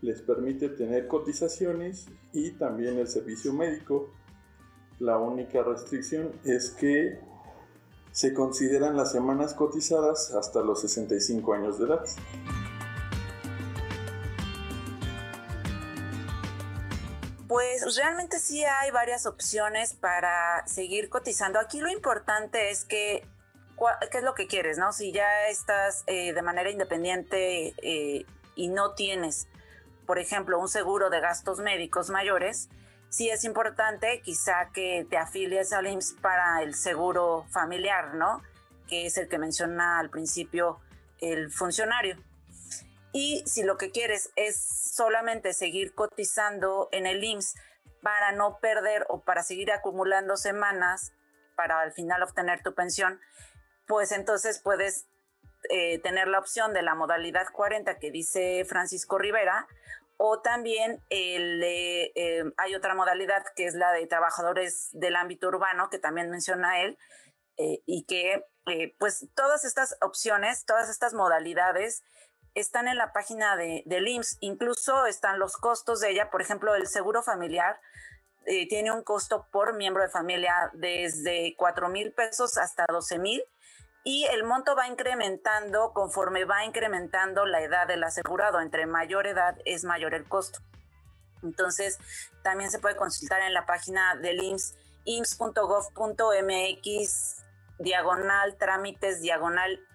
les 0.00 0.22
permite 0.22 0.68
tener 0.68 1.08
cotizaciones 1.08 2.06
y 2.32 2.52
también 2.52 2.98
el 2.98 3.08
servicio 3.08 3.52
médico. 3.52 4.10
La 5.00 5.16
única 5.16 5.62
restricción 5.62 6.38
es 6.44 6.68
que 6.72 7.18
se 8.12 8.34
consideran 8.34 8.98
las 8.98 9.12
semanas 9.12 9.54
cotizadas 9.54 10.30
hasta 10.34 10.60
los 10.60 10.82
65 10.82 11.54
años 11.54 11.78
de 11.78 11.86
edad. 11.86 12.04
Pues 17.48 17.96
realmente 17.96 18.38
sí 18.38 18.62
hay 18.62 18.90
varias 18.90 19.24
opciones 19.24 19.94
para 19.94 20.66
seguir 20.66 21.08
cotizando. 21.08 21.58
Aquí 21.58 21.80
lo 21.80 21.88
importante 21.88 22.68
es 22.68 22.84
que, 22.84 23.26
¿qué 24.12 24.18
es 24.18 24.22
lo 24.22 24.34
que 24.34 24.46
quieres? 24.46 24.76
no? 24.76 24.92
Si 24.92 25.12
ya 25.12 25.48
estás 25.48 26.04
eh, 26.08 26.34
de 26.34 26.42
manera 26.42 26.68
independiente 26.68 27.74
eh, 27.78 28.26
y 28.54 28.68
no 28.68 28.92
tienes, 28.92 29.48
por 30.04 30.18
ejemplo, 30.18 30.60
un 30.60 30.68
seguro 30.68 31.08
de 31.08 31.20
gastos 31.20 31.60
médicos 31.60 32.10
mayores, 32.10 32.68
sí 33.10 33.28
es 33.28 33.44
importante 33.44 34.22
quizá 34.22 34.70
que 34.72 35.06
te 35.10 35.18
afilies 35.18 35.72
al 35.72 35.86
IMSS 35.86 36.14
para 36.22 36.62
el 36.62 36.74
seguro 36.74 37.44
familiar, 37.50 38.14
¿no? 38.14 38.42
Que 38.88 39.06
es 39.06 39.18
el 39.18 39.28
que 39.28 39.38
menciona 39.38 39.98
al 39.98 40.08
principio 40.08 40.80
el 41.20 41.50
funcionario. 41.50 42.16
Y 43.12 43.42
si 43.46 43.64
lo 43.64 43.76
que 43.76 43.90
quieres 43.90 44.30
es 44.36 44.56
solamente 44.94 45.52
seguir 45.52 45.94
cotizando 45.94 46.88
en 46.92 47.06
el 47.06 47.22
IMSS 47.22 47.56
para 48.00 48.32
no 48.32 48.58
perder 48.60 49.04
o 49.08 49.20
para 49.20 49.42
seguir 49.42 49.72
acumulando 49.72 50.36
semanas 50.36 51.12
para 51.56 51.80
al 51.80 51.92
final 51.92 52.22
obtener 52.22 52.62
tu 52.62 52.74
pensión, 52.74 53.20
pues 53.86 54.12
entonces 54.12 54.60
puedes 54.60 55.06
eh, 55.68 55.98
tener 55.98 56.28
la 56.28 56.38
opción 56.38 56.72
de 56.72 56.82
la 56.82 56.94
modalidad 56.94 57.48
40 57.52 57.98
que 57.98 58.10
dice 58.10 58.64
Francisco 58.64 59.18
Rivera, 59.18 59.66
o 60.22 60.40
también 60.40 61.02
eh, 61.08 62.12
hay 62.58 62.74
otra 62.74 62.94
modalidad 62.94 63.42
que 63.56 63.64
es 63.64 63.74
la 63.74 63.90
de 63.92 64.06
trabajadores 64.06 64.90
del 64.92 65.16
ámbito 65.16 65.48
urbano, 65.48 65.88
que 65.88 65.98
también 65.98 66.28
menciona 66.28 66.82
él, 66.82 66.98
eh, 67.56 67.80
y 67.86 68.04
que 68.04 68.44
pues 68.98 69.26
todas 69.34 69.64
estas 69.64 69.96
opciones, 70.02 70.66
todas 70.66 70.90
estas 70.90 71.14
modalidades 71.14 72.04
están 72.54 72.86
en 72.86 72.98
la 72.98 73.14
página 73.14 73.56
de, 73.56 73.82
del 73.86 74.08
IMSS, 74.08 74.36
incluso 74.40 75.06
están 75.06 75.38
los 75.38 75.56
costos 75.56 76.00
de 76.00 76.10
ella, 76.10 76.30
por 76.30 76.42
ejemplo, 76.42 76.74
el 76.74 76.86
seguro 76.86 77.22
familiar 77.22 77.80
eh, 78.44 78.68
tiene 78.68 78.92
un 78.92 79.02
costo 79.02 79.46
por 79.50 79.74
miembro 79.74 80.02
de 80.02 80.10
familia 80.10 80.70
desde 80.74 81.54
4 81.56 81.88
mil 81.88 82.12
pesos 82.12 82.58
hasta 82.58 82.84
12 82.90 83.18
mil 83.18 83.42
y 84.04 84.26
el 84.26 84.44
monto 84.44 84.74
va 84.74 84.86
incrementando 84.86 85.92
conforme 85.92 86.44
va 86.44 86.64
incrementando 86.64 87.44
la 87.44 87.60
edad 87.60 87.86
del 87.86 88.02
asegurado. 88.02 88.60
Entre 88.60 88.86
mayor 88.86 89.26
edad 89.26 89.58
es 89.64 89.84
mayor 89.84 90.14
el 90.14 90.26
costo. 90.26 90.60
Entonces, 91.42 91.98
también 92.42 92.70
se 92.70 92.78
puede 92.78 92.96
consultar 92.96 93.42
en 93.42 93.52
la 93.54 93.66
página 93.66 94.14
del 94.16 94.42
IMSS, 94.42 94.76
ims.gov.mx, 95.04 95.96
diagonal 97.78 98.56
trámites, 98.56 99.20
diagonal 99.20 99.86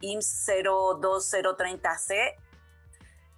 IMSS 0.00 0.48
02030C. 0.48 2.36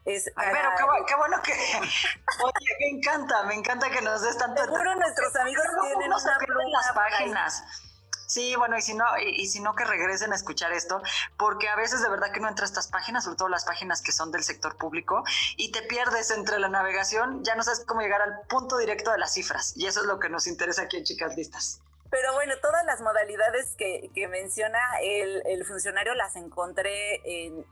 Es 0.04 0.30
pero 0.36 0.70
qué, 1.06 1.16
bueno 1.16 1.42
que. 1.42 1.52
Oye, 2.44 2.76
me 2.78 2.88
encanta, 2.98 3.42
me 3.42 3.54
encanta 3.54 3.90
que 3.90 4.00
nos 4.02 4.22
des 4.22 4.38
tanto. 4.38 4.62
Seguro 4.62 4.94
nuestros 4.94 5.34
amigos 5.40 5.64
tienen 5.82 6.12
una 6.12 6.38
las 6.70 6.92
páginas. 6.92 7.85
Sí, 8.26 8.56
bueno, 8.56 8.76
y 8.76 8.82
si 8.82 8.94
no, 8.94 9.04
y, 9.18 9.46
si 9.46 9.60
no 9.60 9.74
que 9.74 9.84
regresen 9.84 10.32
a 10.32 10.36
escuchar 10.36 10.72
esto, 10.72 11.00
porque 11.36 11.68
a 11.68 11.76
veces 11.76 12.02
de 12.02 12.08
verdad 12.08 12.32
que 12.32 12.40
no 12.40 12.48
entra 12.48 12.64
a 12.64 12.66
estas 12.68 12.88
páginas, 12.88 13.24
sobre 13.24 13.36
todo 13.36 13.48
las 13.48 13.64
páginas 13.64 14.02
que 14.02 14.10
son 14.10 14.32
del 14.32 14.42
sector 14.42 14.76
público, 14.76 15.22
y 15.56 15.70
te 15.70 15.82
pierdes 15.82 16.32
entre 16.32 16.58
la 16.58 16.68
navegación, 16.68 17.44
ya 17.44 17.54
no 17.54 17.62
sabes 17.62 17.84
cómo 17.86 18.00
llegar 18.00 18.22
al 18.22 18.40
punto 18.48 18.78
directo 18.78 19.12
de 19.12 19.18
las 19.18 19.32
cifras, 19.32 19.76
y 19.76 19.86
eso 19.86 20.00
es 20.00 20.06
lo 20.06 20.18
que 20.18 20.28
nos 20.28 20.48
interesa 20.48 20.82
aquí 20.82 20.96
en 20.96 21.04
Chicas 21.04 21.36
Listas. 21.36 21.80
Pero 22.10 22.32
bueno, 22.34 22.54
todas 22.60 22.84
las 22.84 23.00
modalidades 23.00 23.74
que, 23.76 24.10
menciona 24.28 24.78
el, 25.02 25.64
funcionario 25.64 26.14
las 26.14 26.36
encontré 26.36 27.20
en, 27.24 27.64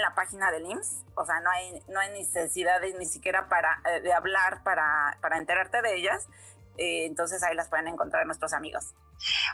la 0.00 0.14
página 0.14 0.50
del 0.50 0.66
IMSS, 0.66 1.04
o 1.16 1.24
sea, 1.24 1.40
no 1.40 1.50
hay, 1.50 1.82
no 1.88 1.98
hay 2.00 2.10
necesidad 2.10 2.80
ni 2.98 3.06
siquiera 3.06 3.48
para, 3.48 3.80
eh, 3.90 4.00
de 4.00 4.12
hablar 4.12 4.62
para, 4.62 5.18
para 5.20 5.38
enterarte 5.38 5.82
de 5.82 5.96
ellas. 5.96 6.28
Eh, 6.78 7.04
entonces 7.06 7.42
ahí 7.42 7.54
las 7.54 7.68
pueden 7.68 7.88
encontrar 7.88 8.26
nuestros 8.26 8.52
amigos. 8.52 8.94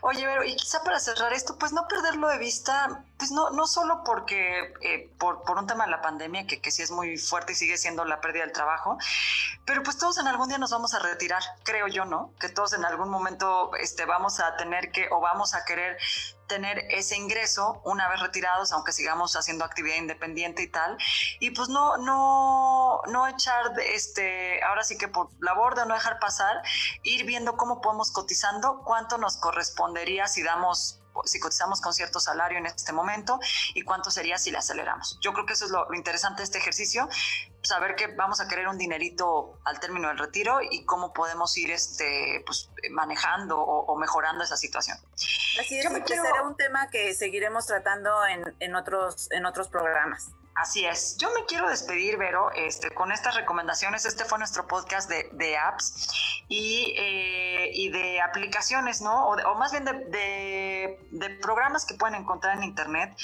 Oye, 0.02 0.24
pero 0.24 0.44
y 0.44 0.56
quizá 0.56 0.82
para 0.82 0.98
cerrar 0.98 1.32
esto, 1.32 1.58
pues 1.58 1.72
no 1.72 1.86
perderlo 1.88 2.28
de 2.28 2.38
vista, 2.38 3.04
pues 3.18 3.30
no, 3.30 3.50
no 3.50 3.66
solo 3.66 4.02
porque 4.04 4.72
eh, 4.80 5.10
por, 5.18 5.42
por, 5.42 5.58
un 5.58 5.66
tema 5.66 5.84
de 5.84 5.90
la 5.90 6.00
pandemia, 6.00 6.46
que, 6.46 6.60
que 6.60 6.70
sí 6.70 6.82
es 6.82 6.90
muy 6.90 7.18
fuerte 7.18 7.52
y 7.52 7.56
sigue 7.56 7.76
siendo 7.76 8.04
la 8.04 8.20
pérdida 8.20 8.44
del 8.44 8.52
trabajo, 8.52 8.96
pero 9.66 9.82
pues 9.82 9.98
todos 9.98 10.18
en 10.18 10.26
algún 10.26 10.48
día 10.48 10.58
nos 10.58 10.70
vamos 10.70 10.94
a 10.94 11.00
retirar, 11.00 11.42
creo 11.64 11.86
yo, 11.88 12.04
¿no? 12.06 12.32
Que 12.40 12.48
todos 12.48 12.72
en 12.72 12.84
algún 12.84 13.10
momento 13.10 13.74
este, 13.76 14.06
vamos 14.06 14.40
a 14.40 14.56
tener 14.56 14.90
que 14.90 15.08
o 15.10 15.20
vamos 15.20 15.54
a 15.54 15.64
querer 15.64 15.98
tener 16.48 16.78
ese 16.90 17.16
ingreso 17.16 17.80
una 17.84 18.08
vez 18.08 18.20
retirados, 18.20 18.72
aunque 18.72 18.92
sigamos 18.92 19.36
haciendo 19.36 19.64
actividad 19.64 19.96
independiente 19.96 20.62
y 20.62 20.68
tal, 20.68 20.96
y 21.38 21.50
pues 21.50 21.68
no, 21.68 21.98
no, 21.98 23.02
no 23.06 23.28
echar, 23.28 23.78
este, 23.80 24.62
ahora 24.64 24.82
sí 24.82 24.98
que 24.98 25.06
por 25.08 25.28
la 25.40 25.54
borda, 25.54 25.84
no 25.84 25.94
dejar 25.94 26.18
pasar, 26.18 26.62
ir 27.02 27.24
viendo 27.24 27.56
cómo 27.56 27.80
podemos 27.80 28.10
cotizando, 28.10 28.82
cuánto 28.84 29.18
nos 29.18 29.36
correspondería 29.36 30.26
si 30.26 30.42
damos 30.42 31.00
si 31.24 31.40
cotizamos 31.40 31.80
con 31.80 31.92
cierto 31.92 32.20
salario 32.20 32.58
en 32.58 32.66
este 32.66 32.92
momento 32.92 33.38
y 33.74 33.82
cuánto 33.82 34.10
sería 34.10 34.38
si 34.38 34.50
le 34.50 34.58
aceleramos. 34.58 35.18
Yo 35.20 35.32
creo 35.32 35.46
que 35.46 35.54
eso 35.54 35.64
es 35.64 35.70
lo, 35.70 35.86
interesante 35.94 36.38
de 36.38 36.44
este 36.44 36.58
ejercicio, 36.58 37.08
saber 37.62 37.96
que 37.96 38.08
vamos 38.08 38.40
a 38.40 38.48
querer 38.48 38.68
un 38.68 38.78
dinerito 38.78 39.58
al 39.64 39.80
término 39.80 40.08
del 40.08 40.18
retiro 40.18 40.60
y 40.62 40.84
cómo 40.84 41.12
podemos 41.12 41.56
ir 41.56 41.70
este, 41.70 42.42
pues, 42.46 42.70
manejando 42.90 43.58
o, 43.60 43.96
mejorando 43.96 44.44
esa 44.44 44.56
situación. 44.56 44.96
Así 45.60 45.78
es, 45.78 45.84
será 46.06 46.42
un 46.42 46.56
tema 46.56 46.88
que 46.90 47.14
seguiremos 47.14 47.66
tratando 47.66 48.26
en, 48.26 48.54
en, 48.60 48.74
otros, 48.76 49.30
en 49.32 49.44
otros 49.46 49.68
programas. 49.68 50.30
Así 50.58 50.84
es. 50.84 51.16
Yo 51.18 51.30
me 51.34 51.44
quiero 51.44 51.68
despedir, 51.68 52.16
Vero, 52.16 52.50
este, 52.50 52.90
con 52.90 53.12
estas 53.12 53.36
recomendaciones. 53.36 54.04
Este 54.04 54.24
fue 54.24 54.40
nuestro 54.40 54.66
podcast 54.66 55.08
de, 55.08 55.56
apps 55.56 56.42
eh, 56.50 57.70
y, 57.72 57.90
de 57.90 58.20
aplicaciones, 58.20 59.00
¿no? 59.00 59.28
O, 59.28 59.54
más 59.54 59.70
bien 59.70 59.84
de, 59.84 60.98
de, 61.12 61.30
programas 61.40 61.86
que 61.86 61.94
pueden 61.94 62.16
encontrar 62.16 62.56
en 62.56 62.64
Internet. 62.64 63.16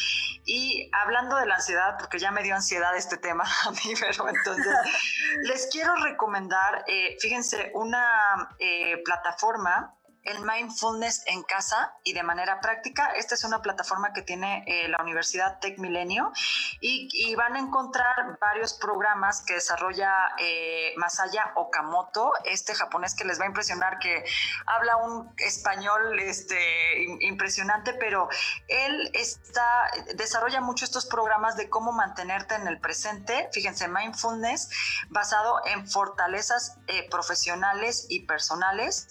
Y 0.45 0.89
hablando 0.93 1.37
de 1.37 1.47
la 1.47 1.57
ansiedad, 1.57 1.97
porque 1.99 2.21
ya 2.21 2.31
me 2.31 2.45
dio 2.45 2.55
ansiedad 2.55 2.97
este 2.97 3.17
tema 3.17 3.43
a 3.67 3.71
mí, 3.73 3.95
pero 3.99 4.29
entonces 4.29 4.73
les 5.43 5.67
quiero 5.73 5.93
recomendar, 5.97 6.85
eh, 6.87 7.17
fíjense, 7.19 7.73
una 7.75 8.55
eh, 8.61 9.03
plataforma 9.05 9.93
el 10.25 10.41
mindfulness 10.41 11.23
en 11.27 11.43
casa 11.43 11.95
y 12.03 12.15
de 12.15 12.23
manera 12.23 12.61
práctica. 12.61 13.13
Esta 13.17 13.35
es 13.35 13.45
una 13.45 13.61
plataforma 13.61 14.13
que 14.13 14.23
tiene 14.23 14.65
eh, 14.67 14.89
la 14.89 14.99
Universidad 15.03 15.59
Tech 15.61 15.79
Milenio 15.79 16.33
y, 16.81 17.35
van 17.35 17.57
a 17.57 17.59
encontrar 17.59 18.39
varios 18.41 18.75
programas 18.75 19.43
que 19.43 19.55
desarrolla 19.55 20.13
eh, 20.39 20.95
Masaya 20.97 21.53
Okamoto, 21.57 22.33
este 22.45 22.75
japonés 22.75 23.15
que 23.15 23.25
les 23.25 23.41
va 23.41 23.45
a 23.45 23.49
impresionar, 23.49 23.99
que 23.99 24.25
habla 24.67 24.97
un 24.99 25.35
español 25.39 26.19
este, 26.21 27.05
impresionante, 27.21 27.93
pero 27.95 28.29
él 28.69 29.11
está, 29.15 29.91
desarrolla 30.15 30.61
mucho 30.61 30.85
estos 30.85 31.07
programas 31.07 31.57
de 31.57 31.69
cómo 31.69 31.93
mantenerte 31.93 32.55
en 32.55 32.69
el 32.69 32.81
presente. 32.81 33.49
Fíjense, 33.53 33.89
mindfulness 33.89 34.71
basado 35.09 35.61
en 35.67 35.89
fortalezas 35.89 36.79
eh, 36.87 37.09
profesionales 37.11 38.07
y 38.09 38.27
personales, 38.27 39.09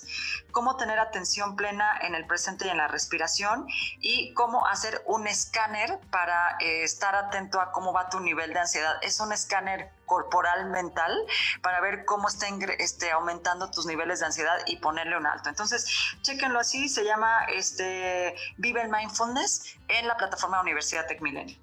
cómo 0.54 0.78
tener 0.78 1.00
atención 1.00 1.58
plena 1.58 1.98
en 2.02 2.16
el 2.16 2.26
presente 2.26 2.68
y 2.68 2.70
en 2.70 2.78
la 2.78 2.88
respiración 2.88 3.66
y 4.00 4.34
cómo 4.34 4.66
hacer 4.68 5.02
un 5.06 5.28
escáner 5.28 6.00
para 6.12 6.56
eh, 6.62 6.84
estar 6.84 7.16
atento 7.16 7.60
a 7.60 7.72
cómo 7.72 7.92
va 7.92 8.10
tu 8.10 8.22
nivel 8.22 8.54
de 8.54 8.60
ansiedad. 8.60 8.96
Es 9.02 9.20
un 9.20 9.34
escáner 9.34 9.92
corporal 10.06 10.70
mental 10.70 11.18
para 11.62 11.82
ver 11.82 12.06
cómo 12.06 12.28
está 12.28 12.48
este, 12.78 13.12
aumentando 13.12 13.70
tus 13.72 13.86
niveles 13.86 14.20
de 14.20 14.28
ansiedad 14.28 14.58
y 14.68 14.78
ponerle 14.78 15.18
un 15.18 15.26
alto. 15.26 15.50
Entonces, 15.50 16.16
chequenlo 16.22 16.60
así, 16.60 16.88
se 16.88 17.04
llama 17.04 17.46
este, 17.46 18.36
Vive 18.58 18.84
el 18.84 18.90
Mindfulness 18.90 19.76
en 19.88 20.08
la 20.08 20.16
plataforma 20.16 20.62
Universidad 20.62 21.08
Tech 21.08 21.20
Milenio. 21.22 21.58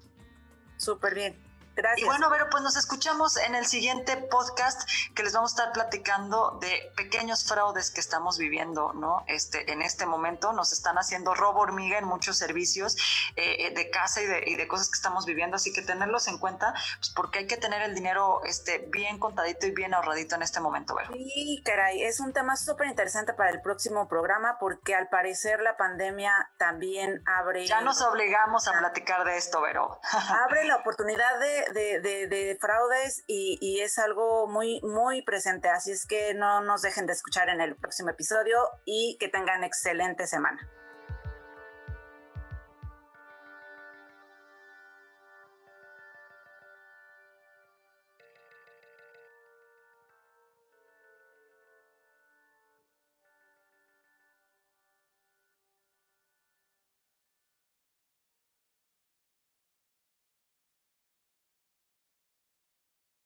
Súper 0.77 1.15
bien. 1.15 1.50
Y 1.97 2.05
bueno, 2.05 2.29
Vero, 2.29 2.47
pues 2.49 2.63
nos 2.63 2.75
escuchamos 2.75 3.37
en 3.37 3.55
el 3.55 3.65
siguiente 3.65 4.17
podcast 4.17 4.81
que 5.15 5.23
les 5.23 5.33
vamos 5.33 5.51
a 5.51 5.55
estar 5.55 5.73
platicando 5.73 6.57
de 6.61 6.91
pequeños 6.95 7.43
fraudes 7.43 7.91
que 7.91 7.99
estamos 7.99 8.37
viviendo, 8.37 8.93
¿no? 8.93 9.23
Este, 9.27 9.71
en 9.71 9.81
este 9.81 10.05
momento 10.05 10.53
nos 10.53 10.73
están 10.73 10.97
haciendo 10.97 11.33
robo 11.33 11.61
hormiga 11.61 11.97
en 11.97 12.05
muchos 12.05 12.37
servicios 12.37 12.95
eh, 13.35 13.67
eh, 13.67 13.73
de 13.73 13.89
casa 13.89 14.21
y 14.21 14.55
de, 14.55 14.67
cosas 14.67 14.89
que 14.89 14.95
estamos 14.95 15.25
viviendo, 15.25 15.55
así 15.55 15.73
que 15.73 15.81
tenerlos 15.81 16.27
en 16.27 16.37
cuenta, 16.37 16.73
pues 16.97 17.11
porque 17.15 17.39
hay 17.39 17.47
que 17.47 17.57
tener 17.57 17.81
el 17.81 17.95
dinero 17.95 18.41
este, 18.45 18.79
bien 18.89 19.19
contadito 19.19 19.65
y 19.65 19.71
bien 19.71 19.93
ahorradito 19.93 20.35
en 20.35 20.43
este 20.43 20.59
momento, 20.59 20.95
Vero. 20.95 21.11
Sí, 21.13 21.61
caray, 21.65 22.03
es 22.03 22.19
un 22.19 22.31
tema 22.31 22.55
súper 22.55 22.87
interesante 22.87 23.33
para 23.33 23.49
el 23.49 23.61
próximo 23.61 24.07
programa 24.07 24.57
porque 24.59 24.95
al 24.95 25.09
parecer 25.09 25.61
la 25.61 25.77
pandemia 25.77 26.31
también 26.57 27.23
abre... 27.25 27.65
Ya 27.65 27.81
nos 27.81 28.01
obligamos 28.01 28.67
a 28.67 28.73
platicar 28.73 29.25
de 29.25 29.37
esto, 29.37 29.61
Vero. 29.61 29.99
abre 30.45 30.63
la 30.65 30.77
oportunidad 30.77 31.39
de 31.73 31.99
de, 32.01 32.57
fraudes 32.59 33.23
y, 33.27 33.57
y, 33.61 33.81
es 33.81 33.97
algo 33.97 34.47
muy, 34.47 34.79
muy 34.81 35.21
presente. 35.23 35.69
Así 35.69 35.91
es 35.91 36.05
que 36.05 36.33
no 36.33 36.61
nos 36.61 36.81
dejen 36.81 37.05
de 37.05 37.13
escuchar 37.13 37.49
en 37.49 37.61
el 37.61 37.75
próximo 37.75 38.09
episodio 38.09 38.57
y 38.85 39.17
que 39.19 39.29
tengan 39.29 39.63
excelente 39.63 40.27
semana. 40.27 40.59